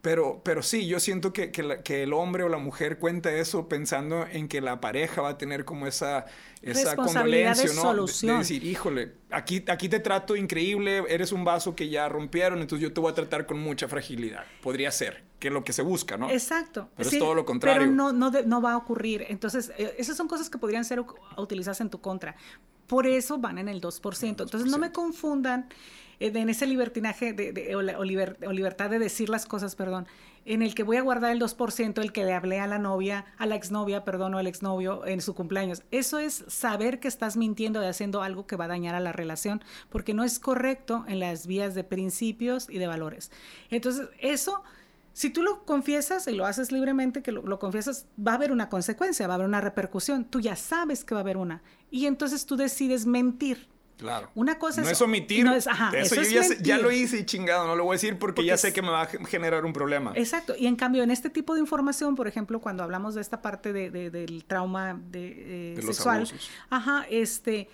[0.04, 3.32] Pero, pero sí, yo siento que, que, la- que el hombre o la mujer cuenta
[3.32, 6.26] eso pensando en que la pareja va a tener como esa,
[6.60, 7.70] esa condolencia, ¿no?
[7.72, 8.32] De- solución.
[8.34, 12.86] De, decir, híjole, aquí, aquí te trato increíble, eres un vaso que ya rompieron, entonces
[12.86, 14.44] yo te voy a tratar con mucha fragilidad.
[14.60, 16.28] Podría ser, que es lo que se busca, ¿no?
[16.28, 16.90] Exacto.
[16.98, 17.80] Pero es todo lo contrario.
[17.80, 19.24] Pero no, no, de- no va a ocurrir.
[19.30, 21.02] Entonces, eh, esas son cosas que podrían ser
[21.38, 22.36] utilizadas en tu contra.
[22.86, 24.28] Por eso van en el 2%.
[24.42, 25.70] Entonces, no me confundan
[26.26, 30.06] en ese libertinaje de, o libertad de decir las cosas, perdón,
[30.46, 33.26] en el que voy a guardar el 2%, el que le hablé a la novia,
[33.38, 35.82] a la exnovia, perdón, o al exnovio en su cumpleaños.
[35.90, 39.12] Eso es saber que estás mintiendo y haciendo algo que va a dañar a la
[39.12, 43.30] relación, porque no es correcto en las vías de principios y de valores.
[43.70, 44.62] Entonces, eso
[45.12, 48.50] si tú lo confiesas y lo haces libremente, que lo, lo confiesas, va a haber
[48.50, 50.24] una consecuencia, va a haber una repercusión.
[50.24, 51.62] Tú ya sabes que va a haber una.
[51.88, 54.28] Y entonces tú decides mentir Claro.
[54.34, 54.94] Una cosa no es...
[54.94, 55.44] es omitir.
[55.44, 57.94] no es- ajá, eso, eso yo es ya, lo hice y chingado, no lo voy
[57.94, 60.12] a decir porque, Porque ya sé que me va a ge- generar un problema.
[60.16, 60.54] Exacto.
[60.58, 63.72] Y en cambio, en este tipo de información, por ejemplo, cuando hablamos de esta parte
[63.72, 66.28] de- de- del trauma de, eh, De sexual,
[66.70, 67.68] ajá, este,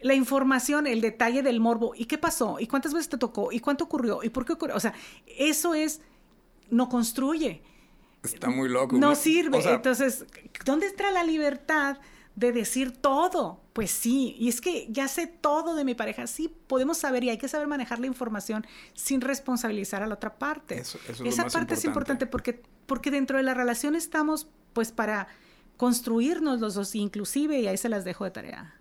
[0.00, 2.58] la información, el detalle del morbo, ¿y qué pasó?
[2.60, 3.50] ¿Y cuántas veces te tocó?
[3.52, 4.22] ¿Y cuánto ocurrió?
[4.22, 4.76] ¿Y por qué ocurrió?
[4.76, 4.94] O sea,
[5.26, 6.00] eso es,
[6.70, 7.62] no construye,
[8.22, 8.96] Está muy loco.
[8.96, 9.58] no sirve.
[9.58, 10.24] O sea, Entonces,
[10.64, 11.98] ¿dónde está la libertad
[12.36, 13.60] de decir todo?
[13.72, 16.26] Pues sí, y es que ya sé todo de mi pareja.
[16.26, 20.38] Sí, podemos saber y hay que saber manejar la información sin responsabilizar a la otra
[20.38, 20.78] parte.
[20.78, 22.24] Eso- es Esa más parte es importante.
[22.24, 25.28] importante porque, porque dentro de la relación estamos pues para
[25.76, 28.74] construirnos los dos, inclusive, y ahí se las dejo de tarea.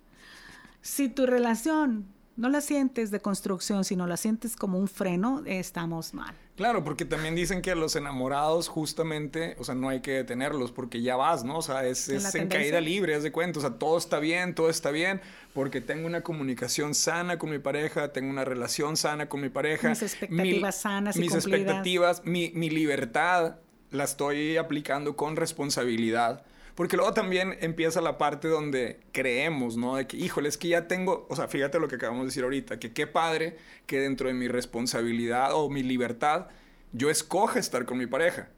[0.81, 2.05] Si tu relación
[2.41, 6.33] no la sientes de construcción, sino la sientes como un freno, estamos mal.
[6.55, 10.71] Claro, porque también dicen que a los enamorados justamente, o sea, no hay que detenerlos
[10.71, 11.59] porque ya vas, ¿no?
[11.59, 14.55] O sea, es, En es caída libre, haz de cuenta, o sea, todo está bien,
[14.55, 15.21] todo está bien,
[15.53, 19.89] porque tengo una comunicación sana con mi pareja, tengo una relación sana con mi pareja.
[19.89, 21.59] Mis expectativas sanas y Mis cumplidas.
[21.59, 23.57] expectativas, mi, mi libertad
[23.91, 26.43] la estoy aplicando con responsabilidad.
[26.75, 29.95] Porque luego también empieza la parte donde creemos, ¿no?
[29.95, 32.43] De que, híjole, es que ya tengo, o sea, fíjate lo que acabamos de decir
[32.43, 36.47] ahorita, que qué padre que dentro de mi responsabilidad o mi libertad
[36.93, 38.49] yo escoja estar con mi pareja.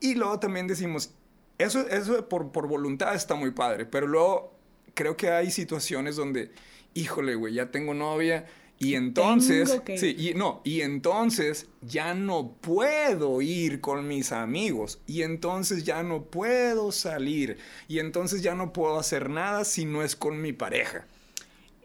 [0.00, 1.12] Y luego también decimos,
[1.58, 4.54] eso, eso por, por voluntad está muy padre, pero luego
[4.94, 6.52] creo que hay situaciones donde,
[6.94, 8.46] híjole, güey, ya tengo novia
[8.82, 14.98] y entonces, que- sí, y no, y entonces ya no puedo ir con mis amigos,
[15.06, 20.02] y entonces ya no puedo salir, y entonces ya no puedo hacer nada si no
[20.02, 21.06] es con mi pareja.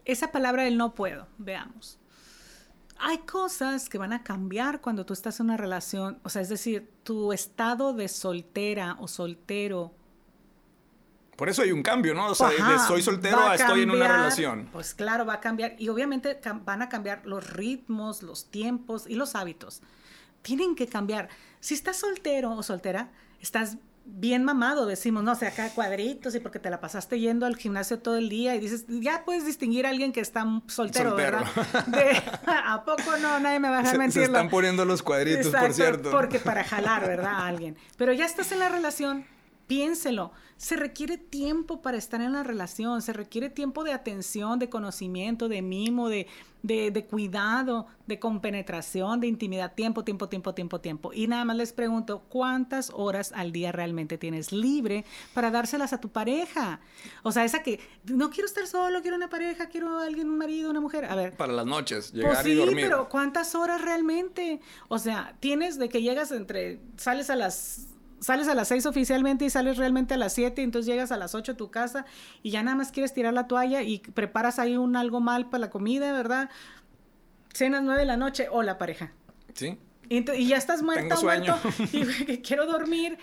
[0.05, 1.99] Esa palabra del no puedo, veamos.
[2.97, 6.47] Hay cosas que van a cambiar cuando tú estás en una relación, o sea, es
[6.47, 9.91] decir, tu estado de soltera o soltero.
[11.35, 12.27] Por eso hay un cambio, ¿no?
[12.27, 14.69] O sea, de- de ajá, soy soltero a estoy en una relación.
[14.71, 15.75] Pues claro, va a cambiar.
[15.77, 19.81] Y obviamente van a cambiar los ritmos, los tiempos y los hábitos.
[20.41, 21.29] Tienen que cambiar.
[21.59, 23.09] Si estás soltero o soltera,
[23.41, 27.47] estás bien mamado, decimos, no, o sea, acá cuadritos y porque te la pasaste yendo
[27.47, 31.09] al gimnasio todo el día y dices, ya puedes distinguir a alguien que está soltero,
[31.09, 31.15] Soltero.
[31.15, 31.85] ¿verdad?
[31.87, 33.39] De, ¿A poco no?
[33.39, 36.11] Nadie me va a dejar Se, se están poniendo los cuadritos, por Exacto, cierto.
[36.11, 37.33] Porque para jalar, ¿verdad?
[37.33, 37.77] A alguien.
[37.97, 39.25] Pero ya estás en la relación,
[39.67, 40.31] piénselo.
[40.57, 45.49] Se requiere tiempo para estar en la relación, se requiere tiempo de atención, de conocimiento,
[45.49, 46.27] de mimo, de,
[46.63, 49.73] de, de cuidado, de compenetración, de intimidad.
[49.73, 51.11] Tiempo, tiempo, tiempo, tiempo, tiempo.
[51.13, 55.99] Y nada más les pregunto, ¿cuántas horas al día realmente tienes libre para dárselas a
[55.99, 56.79] tu pareja?
[57.23, 60.37] O sea, esa que no quiero estar solo, quiero una pareja, quiero a alguien, un
[60.37, 61.03] marido, una mujer.
[61.05, 62.85] A ver, Para las noches, llegar pues y sí, dormir.
[62.85, 64.61] pero ¿cuántas horas realmente?
[64.87, 67.87] O sea, tienes de que llegas entre, sales a las,
[68.19, 71.35] sales a las seis oficialmente y sales realmente a las siete, entonces llegas a las
[71.35, 72.05] ocho a tu casa
[72.43, 75.61] y ya nada más quieres tirar la toalla y preparas ahí un algo mal para
[75.61, 76.49] la comida, ¿verdad?
[77.53, 79.13] Cenas nueve de la noche o la pareja.
[79.53, 79.77] ¿Sí?
[80.09, 80.81] Y, y ya estás
[81.19, 81.57] sueño.
[81.63, 81.83] muerto,
[82.31, 83.17] y quiero dormir.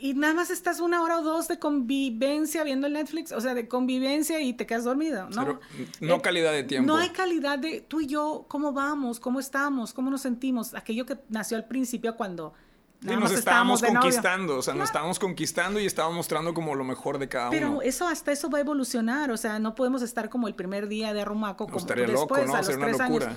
[0.00, 3.54] Y nada más estás una hora o dos de convivencia viendo el Netflix, o sea,
[3.54, 5.44] de convivencia y te quedas dormido, ¿no?
[5.44, 5.60] Pero
[6.00, 6.86] no Eh, calidad de tiempo.
[6.86, 10.72] No hay calidad de tú y yo, cómo vamos, cómo estamos, cómo nos sentimos.
[10.74, 12.54] Aquello que nació al principio cuando
[13.00, 13.94] Nada nos más estábamos novio.
[14.00, 14.84] conquistando, o sea, nos Claro.
[14.86, 17.82] estábamos conquistando y estábamos mostrando como lo mejor de cada Pero uno.
[17.82, 21.12] eso hasta eso va a evolucionar, o sea, no podemos estar como el primer día
[21.14, 22.54] de arrumaco como estaría después, loco, ¿no?
[22.54, 23.20] a los Sería una tres años.
[23.20, 23.36] locura.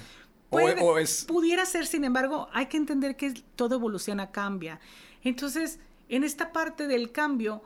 [0.49, 4.79] O- Puede- o es- Pudiera ser, sin embargo, hay que entender que todo evoluciona, cambia.
[5.23, 7.61] Entonces, en esta parte del cambio,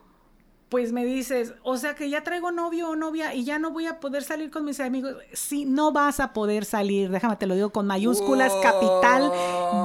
[0.76, 3.86] pues me dices, o sea que ya traigo novio o novia y ya no voy
[3.88, 5.16] a poder salir con mis amigos.
[5.32, 9.32] Sí, no vas a poder salir, déjame te lo digo con mayúsculas, capital,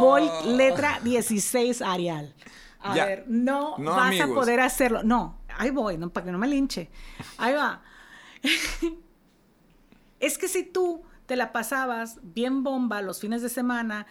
[0.01, 2.35] volt, letra 16 Arial.
[2.81, 3.07] A Ya.
[3.07, 4.31] ver, no, No, vas amigos.
[4.31, 5.05] a poder hacerlo.
[5.05, 6.91] No, ahí voy, no, para que no me linche.
[7.39, 7.83] Ahí va.
[10.19, 14.09] es que si tú te la pasabas bien bomba los fines de semana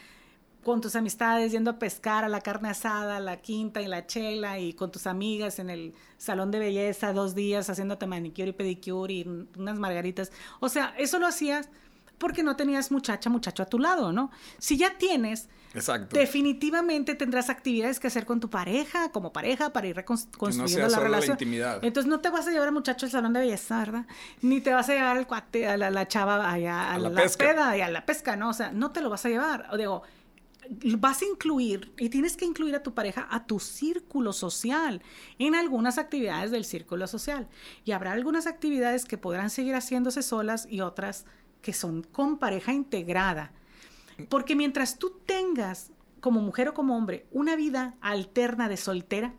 [0.64, 4.06] con tus amistades yendo a pescar a la carne asada, a la quinta y la
[4.06, 8.54] chela y con tus amigas en el salón de belleza dos días haciéndote manicure y
[8.54, 10.32] pedicure y unas margaritas.
[10.60, 11.70] O sea, eso lo hacías
[12.18, 14.30] porque no tenías muchacha, muchacho a tu lado, ¿no?
[14.58, 16.18] Si ya tienes, Exacto.
[16.18, 20.84] definitivamente tendrás actividades que hacer con tu pareja, como pareja, para ir recon- construyendo sea
[20.84, 21.36] la solo la relación.
[21.36, 21.80] intimidad.
[21.82, 24.06] Entonces no te vas a llevar al muchacho al salón de belleza, ¿verdad?
[24.42, 27.10] Ni te vas a llevar al cuate, a la, la chava allá, a, A la
[27.10, 27.46] la, pesca.
[27.48, 28.50] peda y a la pesca, ¿no?
[28.50, 29.68] O sea, no te lo vas a llevar.
[29.72, 30.04] O digo,
[30.98, 35.02] vas a incluir y tienes que incluir a tu pareja a tu círculo social
[35.40, 37.48] en algunas actividades del círculo social.
[37.86, 41.26] Y habrá algunas actividades que podrán seguir haciéndose solas y otras
[41.62, 43.52] que son con pareja integrada.
[44.30, 49.34] Porque mientras tú tengas, como mujer o como hombre, una vida alterna de soltera,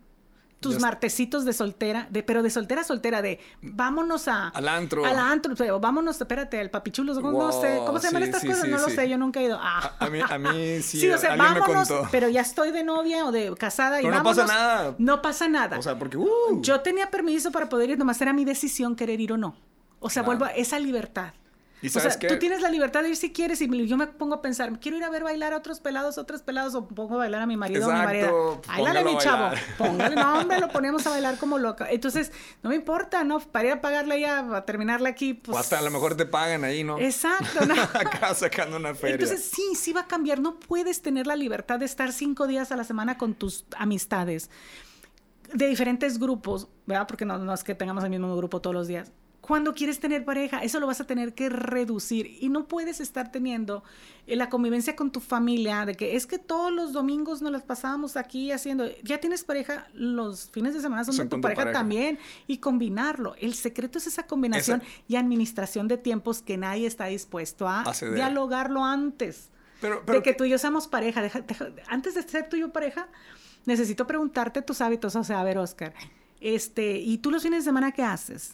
[0.61, 4.49] tus martesitos de soltera, de, pero de soltera a soltera, de vámonos a...
[4.49, 5.07] Al antro.
[5.07, 8.69] Al antro, o vámonos, espérate, al papichulos, no sé, ¿cómo se llaman estas cosas?
[8.69, 9.59] no lo sé, yo nunca he ido.
[9.61, 9.97] Ah.
[9.99, 10.49] A, mí, a mí
[10.83, 14.17] sí, sí o sea, vámonos, pero ya estoy de novia o de casada y pero
[14.17, 14.95] no pasa nada.
[14.99, 15.79] No pasa nada.
[15.79, 16.19] O sea, porque...
[16.19, 16.61] Uh.
[16.61, 19.57] Yo tenía permiso para poder ir, nomás era mi decisión querer ir o no.
[19.99, 21.33] O sea, vuelvo a esa libertad.
[21.83, 24.35] ¿Y o sea, tú tienes la libertad de ir si quieres y yo me pongo
[24.35, 27.19] a pensar, quiero ir a ver bailar a otros pelados, otros pelados, o pongo a
[27.19, 28.61] bailar a mi marido o mi marido.
[28.67, 29.55] Báilale, mi chavo.
[29.79, 31.89] Póngale, no, hombre, lo ponemos a bailar como loca.
[31.91, 33.41] Entonces, no me importa, ¿no?
[33.41, 35.57] Para ir a pagarle ya, a terminarla aquí, pues...
[35.57, 36.99] O hasta a lo mejor te pagan ahí, ¿no?
[36.99, 37.75] Exacto, ¿no?
[37.95, 39.15] Acá sacando una feria.
[39.15, 40.41] Entonces, sí, sí va a cambiar.
[40.41, 44.51] No puedes tener la libertad de estar cinco días a la semana con tus amistades
[45.53, 47.07] de diferentes grupos, ¿verdad?
[47.07, 49.13] Porque no, no es que tengamos el mismo grupo todos los días
[49.51, 53.33] cuando quieres tener pareja, eso lo vas a tener que reducir y no puedes estar
[53.33, 53.83] teniendo
[54.29, 57.65] eh, la convivencia con tu familia de que es que todos los domingos nos las
[57.65, 62.21] pasábamos aquí haciendo, ya tienes pareja, los fines de semana son, de tu pareja, también
[62.47, 63.35] y combinarlo.
[63.41, 67.83] El secreto es esa combinación y administración de tiempos que nadie está dispuesto a
[68.15, 69.51] dialogarlo antes.
[69.83, 71.29] de que tú y yo seamos pareja.
[71.89, 73.09] antes de ser tú y yo pareja,
[73.67, 75.17] necesito preguntarte tus hábitos.
[75.17, 75.93] O sea, a ver, Oscar,
[76.41, 78.53] este, ¿y tú los fines de semana qué haces?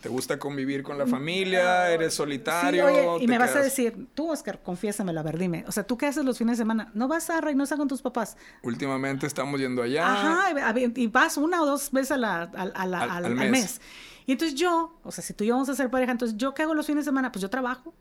[0.00, 1.88] ¿Te gusta convivir con la familia?
[1.90, 3.20] ¿Eres solitario?
[3.20, 5.64] y me vas a decir, tú, Oscar, confiésamelo, a ver, dime.
[5.68, 6.90] O sea, ¿tú qué haces los fines de semana?
[6.94, 8.36] ¿No vas a Reynosa con tus papás?
[8.62, 10.12] Últimamente estamos yendo allá.
[10.12, 13.80] Ajá, y vas una o dos veces a la, al, mes.
[14.26, 16.54] Y entonces yo, o sea, si tú y yo vamos a ser pareja, entonces yo
[16.54, 17.30] qué hago los fines de semana?
[17.30, 17.94] Pues yo trabajo.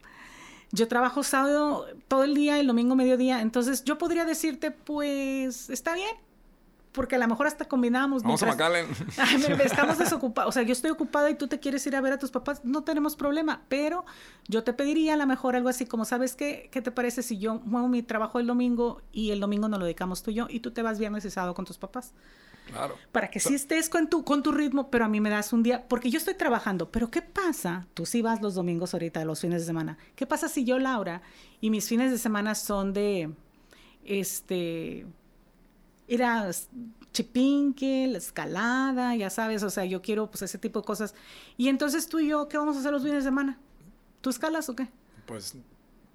[0.71, 3.41] Yo trabajo sábado todo el día, el domingo mediodía.
[3.41, 6.15] Entonces yo podría decirte, pues, está bien,
[6.97, 8.23] porque a lo mejor hasta combinamos.
[8.23, 8.87] Vamos a McAllen.
[9.63, 10.49] estamos desocupados.
[10.49, 12.61] O sea, yo estoy ocupada y tú te quieres ir a ver a tus papás,
[12.63, 13.61] no tenemos problema.
[13.69, 14.03] Pero
[14.47, 16.69] yo te pediría a lo mejor algo así como, ¿sabes qué?
[16.71, 19.85] ¿Qué te parece si yo muevo mi trabajo el domingo y el domingo nos lo
[19.85, 22.15] dedicamos tú y yo y tú te vas viernes y sábado con tus papás?
[22.65, 22.95] Claro.
[23.11, 25.61] Para que sí estés con tu, con tu ritmo, pero a mí me das un
[25.61, 27.85] día, porque yo estoy trabajando, pero ¿qué pasa?
[27.93, 29.99] Tú sí vas los domingos ahorita, los fines de semana.
[30.15, 31.21] ¿Qué pasa si yo, Laura,
[31.61, 33.29] y mis fines de semana son de,
[34.03, 35.05] este,
[36.07, 36.49] ir a
[37.11, 41.15] chipinque, la escalada, ya sabes, o sea, yo quiero pues ese tipo de cosas.
[41.57, 43.57] Y entonces tú y yo, ¿qué vamos a hacer los fines de semana?
[44.21, 44.87] ¿Tú escalas o qué?
[45.25, 45.55] Pues,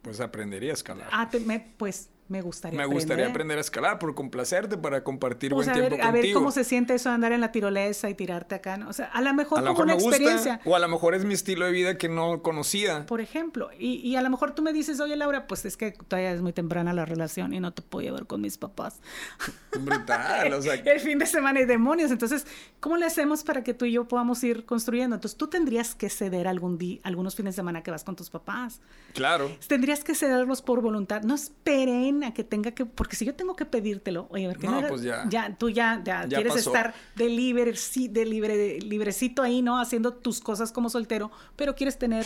[0.02, 1.08] pues aprendería a escalar.
[1.12, 5.66] Ah, me, pues me gustaría Me gustaría aprender a escalar por complacerte, para compartir pues
[5.66, 6.08] buen tiempo contigo.
[6.08, 8.88] A ver cómo se siente eso de andar en la tirolesa y tirarte acá, ¿no?
[8.88, 10.60] O sea, a lo mejor como una experiencia.
[10.64, 13.04] o a lo mejor es mi estilo de vida que no conocía.
[13.06, 15.92] Por ejemplo, y, y, a lo mejor tú me dices, oye Laura, pues es que
[15.92, 19.00] todavía es muy temprana la relación y no te puedo llevar con mis papás.
[19.78, 20.74] Brutal, o sea.
[20.92, 22.10] El fin de semana y demonios.
[22.10, 22.46] Entonces,
[22.80, 25.16] ¿cómo le hacemos para que tú y yo podamos ir construyendo?
[25.16, 28.30] Entonces, tú tendrías que ceder algún día, algunos fines de semana que vas con tus
[28.30, 28.80] papás.
[29.12, 29.50] Claro.
[29.66, 31.22] Tendrías que cederlos por voluntad.
[31.22, 34.86] No esperen que tenga que porque si yo tengo que pedírtelo, oye, a ver, no,
[34.88, 35.24] pues ya.
[35.28, 35.54] ya.
[35.56, 39.80] tú ya, ya, quieres estar de libre, sí, de libre, librecito ahí, ¿no?
[39.80, 42.24] Haciendo tus cosas como soltero, pero quieres tener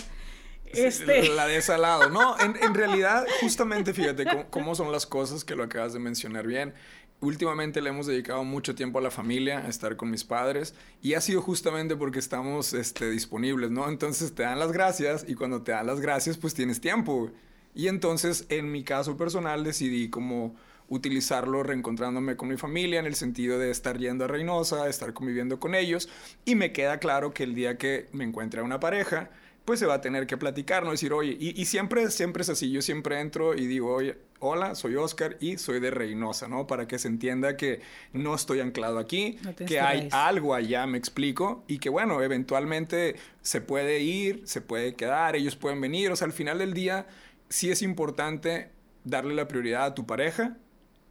[0.72, 1.28] este...
[1.30, 2.36] La de ese lado, ¿no?
[2.38, 6.74] En, realidad, justamente, fíjate cómo, son las cosas que lo acabas de mencionar bien.
[7.20, 11.14] Últimamente le hemos dedicado mucho tiempo a la familia, a estar con mis padres, y
[11.14, 13.88] ha sido justamente porque estamos este, disponibles, ¿no?
[13.88, 17.30] Entonces te dan las gracias, y cuando te dan las gracias, pues tienes tiempo.
[17.76, 20.56] Y entonces, en mi caso personal, decidí como
[20.88, 25.60] utilizarlo reencontrándome con mi familia en el sentido de estar yendo a Reynosa, estar conviviendo
[25.60, 26.08] con ellos.
[26.46, 29.30] Y me queda claro que el día que me encuentre a una pareja,
[29.66, 32.70] pues se va a tener que platicar, no decir, oye, y, siempre, siempre es así,
[32.70, 36.68] yo siempre entro y digo, oye, hola, soy Oscar y soy de Reynosa, ¿no?
[36.68, 37.80] Para que se entienda que
[38.12, 43.60] no estoy anclado aquí, que hay algo allá, me explico, y que bueno, eventualmente se
[43.60, 47.06] puede ir, se puede quedar, ellos pueden venir, o sea, al final del día
[47.48, 48.70] sí es importante
[49.04, 50.56] darle la prioridad a tu pareja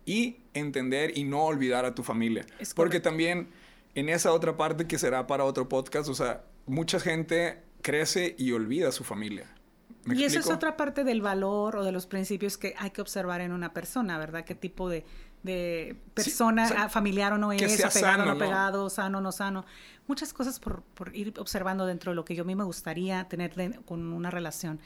[0.06, 2.46] y entender y no olvidar a tu familia.
[2.76, 3.50] Porque también
[3.96, 8.52] en esa otra parte que será para otro podcast, o sea, mucha gente crece y
[8.52, 9.48] olvida a su familia.
[10.06, 13.42] y eso es otra parte del valor o de los principios que hay que observar
[13.42, 14.44] en una persona, ¿verdad?
[14.44, 15.06] ¿Qué tipo de,
[16.14, 19.66] persona, familiar o no es, apegado o no apegado, sano o no sano?
[20.08, 23.28] Muchas cosas por, por, ir observando dentro de lo que yo a mí me gustaría
[23.28, 24.80] tener con una relación.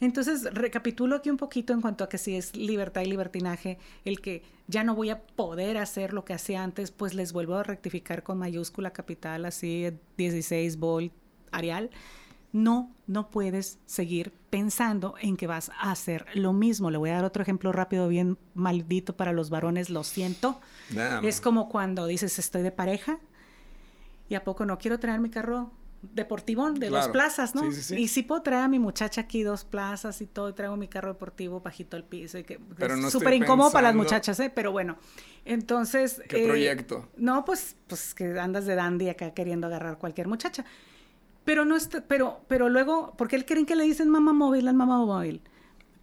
[0.00, 4.20] Entonces, recapitulo aquí un poquito en cuanto a que si es libertad y libertinaje, el
[4.20, 7.62] que ya no voy a poder hacer lo que hacía antes, pues les vuelvo a
[7.62, 11.12] rectificar con mayúscula capital, así 16 volt
[11.52, 11.90] Arial.
[12.52, 16.90] No, no puedes seguir pensando en que vas a hacer lo mismo.
[16.90, 20.60] Le voy a dar otro ejemplo rápido, bien maldito para los varones, lo siento.
[21.22, 23.18] Es como cuando dices estoy de pareja
[24.28, 25.70] y a poco no quiero traer mi carro
[26.12, 27.66] deportivo de dos plazas, ¿no?
[27.66, 30.88] Y sí puedo traer a mi muchacha aquí dos plazas y todo, y traigo mi
[30.88, 34.50] carro deportivo bajito al piso, y que es súper incómodo para las muchachas, ¿eh?
[34.54, 34.96] Pero bueno,
[35.44, 36.22] entonces...
[36.28, 37.08] ¿Qué eh, proyecto?
[37.16, 40.64] No, pues, pues que andas de dandy acá queriendo agarrar cualquier muchacha.
[41.44, 44.74] Pero no está, pero, pero luego, ¿por qué creen que le dicen mamá móvil al
[44.74, 45.42] mamá móvil?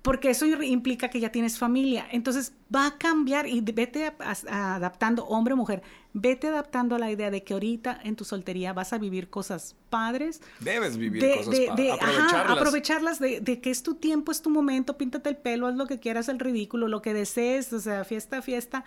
[0.03, 2.05] Porque eso implica que ya tienes familia.
[2.11, 4.13] Entonces va a cambiar y vete
[4.49, 5.81] adaptando, hombre o mujer,
[6.11, 9.77] vete adaptando a la idea de que ahorita en tu soltería vas a vivir cosas
[9.89, 10.41] padres.
[10.59, 11.93] Debes vivir cosas padres.
[11.93, 12.57] Aprovecharlas.
[12.57, 15.87] aprovecharlas de, de, que es tu tiempo, es tu momento, píntate el pelo, haz lo
[15.87, 18.83] que quieras, el ridículo, lo que desees, o sea, fiesta, fiesta.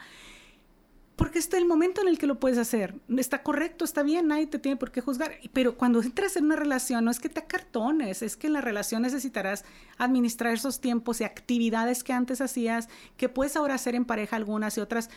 [1.16, 2.94] Porque está el momento en el que lo puedes hacer.
[3.16, 5.32] Está correcto, está bien, nadie te tiene por qué juzgar.
[5.54, 8.60] Pero cuando entras en una relación, no es que te acartones, es que en la
[8.60, 9.64] relación necesitarás
[9.96, 14.76] administrar esos tiempos y actividades que antes hacías, que puedes ahora hacer en pareja algunas
[14.76, 15.08] y otras.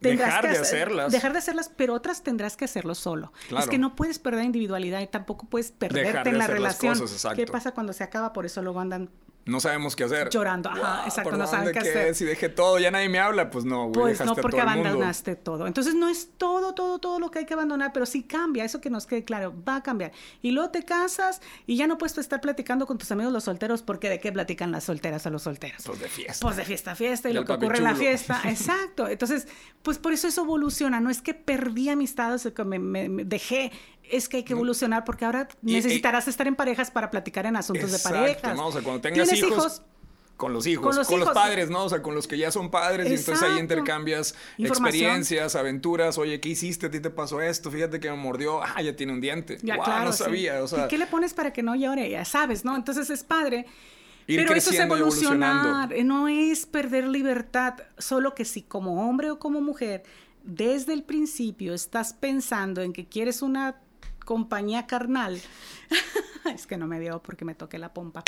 [0.00, 1.10] dejar de hacerlas.
[1.10, 3.32] Dejar de hacerlas, pero otras tendrás que hacerlo solo.
[3.58, 7.00] Es que no puedes perder individualidad y tampoco puedes perderte en la relación.
[7.34, 8.34] ¿Qué pasa cuando se acaba?
[8.34, 9.08] Por eso luego andan
[9.46, 10.28] no sabemos qué hacer.
[10.28, 12.14] Llorando, ajá, exacto, no saben qué, hacer.
[12.16, 14.16] Si dejé todo, ya nadie me habla, pues no, güey.
[14.16, 15.68] Pues no, porque abandonaste todo.
[15.68, 18.80] Entonces no es todo, todo, todo lo que hay que abandonar, pero sí cambia, eso
[18.80, 20.10] que nos quede claro, va a cambiar.
[20.42, 23.82] Y luego te casas y ya no puedes estar platicando con tus amigos los solteros,
[23.82, 25.84] porque ¿de qué platican las solteras a los solteros?
[25.86, 26.44] Pues de fiesta.
[26.44, 28.40] Pues de fiesta a fiesta y, lo que ocurre en la fiesta.
[28.44, 29.06] Exacto.
[29.06, 29.46] Entonces,
[29.82, 30.98] pues por eso eso evoluciona.
[30.98, 33.70] No es que perdí amistades, que me dejé
[34.10, 37.92] es que hay que evolucionar porque ahora necesitarás estar en parejas para platicar en asuntos
[37.92, 38.56] de parejas.
[38.56, 38.68] ¿no?
[38.68, 39.82] O sea, cuando tengas hijos,
[40.36, 41.84] con los hijos, con los, padres, ¿no?
[41.84, 46.18] O sea, con los que ya son padres y entonces ahí intercambias experiencias, aventuras.
[46.18, 46.86] Oye, ¿qué hiciste?
[46.86, 47.70] ¿A ti te pasó esto?
[47.70, 48.62] Fíjate que me mordió.
[48.62, 49.58] Ah, ya tiene un diente.
[49.62, 50.62] Ya, claro, no sabía.
[50.62, 52.10] O sea, ¿Y qué le pones para que no llore?
[52.10, 52.76] Ya sabes, ¿no?
[52.76, 53.66] Entonces es padre.
[54.26, 59.60] Pero eso es evolucionar, no es perder libertad, solo que si como hombre o como
[59.60, 60.02] mujer
[60.46, 63.80] desde el principio estás pensando en que quieres una
[64.26, 65.40] compañía carnal.
[66.54, 68.22] es que no me dio porque me toqué la pompa.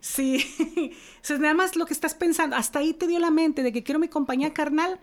[0.00, 0.92] Sí,
[1.30, 3.84] o nada más lo que estás pensando, hasta ahí te dio la mente de que
[3.84, 4.98] quiero mi compañía carnal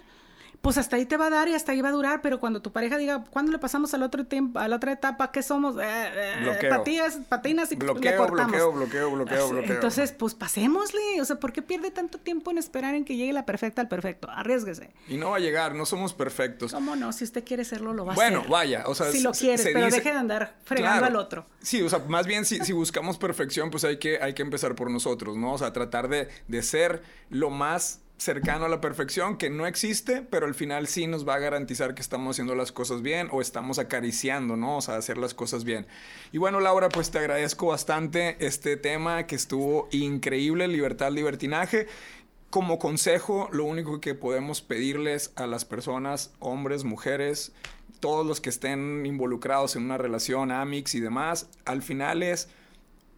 [0.61, 2.61] pues hasta ahí te va a dar y hasta ahí va a durar, pero cuando
[2.61, 5.31] tu pareja diga, ¿cuándo le pasamos al otro tiempo, a la otra etapa?
[5.31, 5.77] ¿Qué somos?
[5.77, 8.51] Eh, eh patillas, patinas y bloqueo, le cortamos.
[8.51, 9.73] bloqueo, bloqueo, bloqueo, bloqueo.
[9.73, 13.31] Entonces, pues pasémosle, o sea, ¿por qué pierde tanto tiempo en esperar en que llegue
[13.31, 14.29] la perfecta al perfecto?
[14.29, 14.91] Arriesguese.
[15.07, 16.73] Y no va a llegar, no somos perfectos.
[16.73, 17.13] ¿Cómo no?
[17.13, 18.31] Si usted quiere serlo, lo va a hacer.
[18.33, 21.45] Bueno, vaya, o sea, si lo quieres, pero deje de andar fregando al otro.
[21.61, 24.75] Sí, o sea, más bien si, si buscamos perfección, pues hay que, hay que empezar
[24.75, 25.53] por nosotros, ¿no?
[25.53, 30.21] O sea, tratar de, de ser lo más cercano a la perfección que no existe,
[30.21, 33.41] pero al final sí nos va a garantizar que estamos haciendo las cosas bien o
[33.41, 34.77] estamos acariciando, ¿no?
[34.77, 35.87] O hacer las cosas bien.
[36.33, 41.87] Y bueno, Laura, pues te agradezco bastante este tema que estuvo increíble, libertad, libertinaje.
[42.49, 47.53] Como consejo, lo único que podemos pedirles a las personas, hombres, mujeres,
[48.01, 52.49] todos los que estén involucrados en una relación, Amix y demás, al final es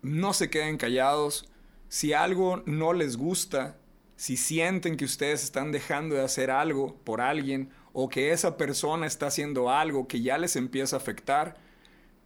[0.03, 1.47] no se queden callados.
[1.89, 3.77] Si algo no les gusta,
[4.21, 9.07] si sienten que ustedes están dejando de hacer algo por alguien o que esa persona
[9.07, 11.57] está haciendo algo que ya les empieza a afectar,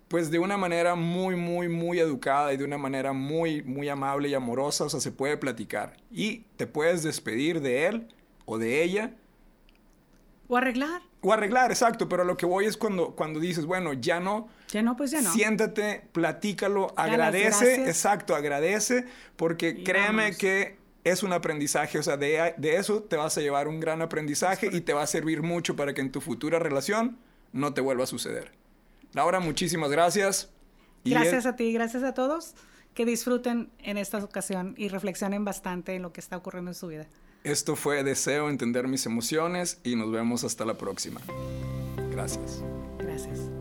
[0.09, 4.27] pues de una manera muy, muy, muy educada y de una manera muy, muy amable
[4.27, 5.95] y amorosa, o sea, se puede platicar.
[6.11, 8.07] Y te puedes despedir de él
[8.43, 9.13] o de ella.
[10.49, 11.01] O arreglar.
[11.21, 14.49] O arreglar, exacto, pero lo que voy es cuando, cuando dices, bueno, ya no.
[14.67, 15.31] Ya no, pues ya no.
[15.31, 19.05] Siéntate, platícalo, agradece, exacto, agradece,
[19.37, 23.79] porque créeme que es un aprendizaje, o sea, de, eso te vas a llevar un
[23.79, 27.17] gran aprendizaje y te va a servir mucho para que en tu futura relación
[27.53, 28.51] no te vuelva a suceder.
[29.13, 30.49] Laura, muchísimas gracias.
[31.05, 32.55] Gracias a ti, gracias a todos.
[32.95, 36.87] Que disfruten en esta ocasión y reflexionen bastante en lo que está ocurriendo en su
[36.87, 37.05] vida.
[37.43, 41.21] Esto fue Deseo entender mis emociones y nos vemos hasta la próxima.
[42.09, 42.63] Gracias.
[42.97, 43.54] Gracias.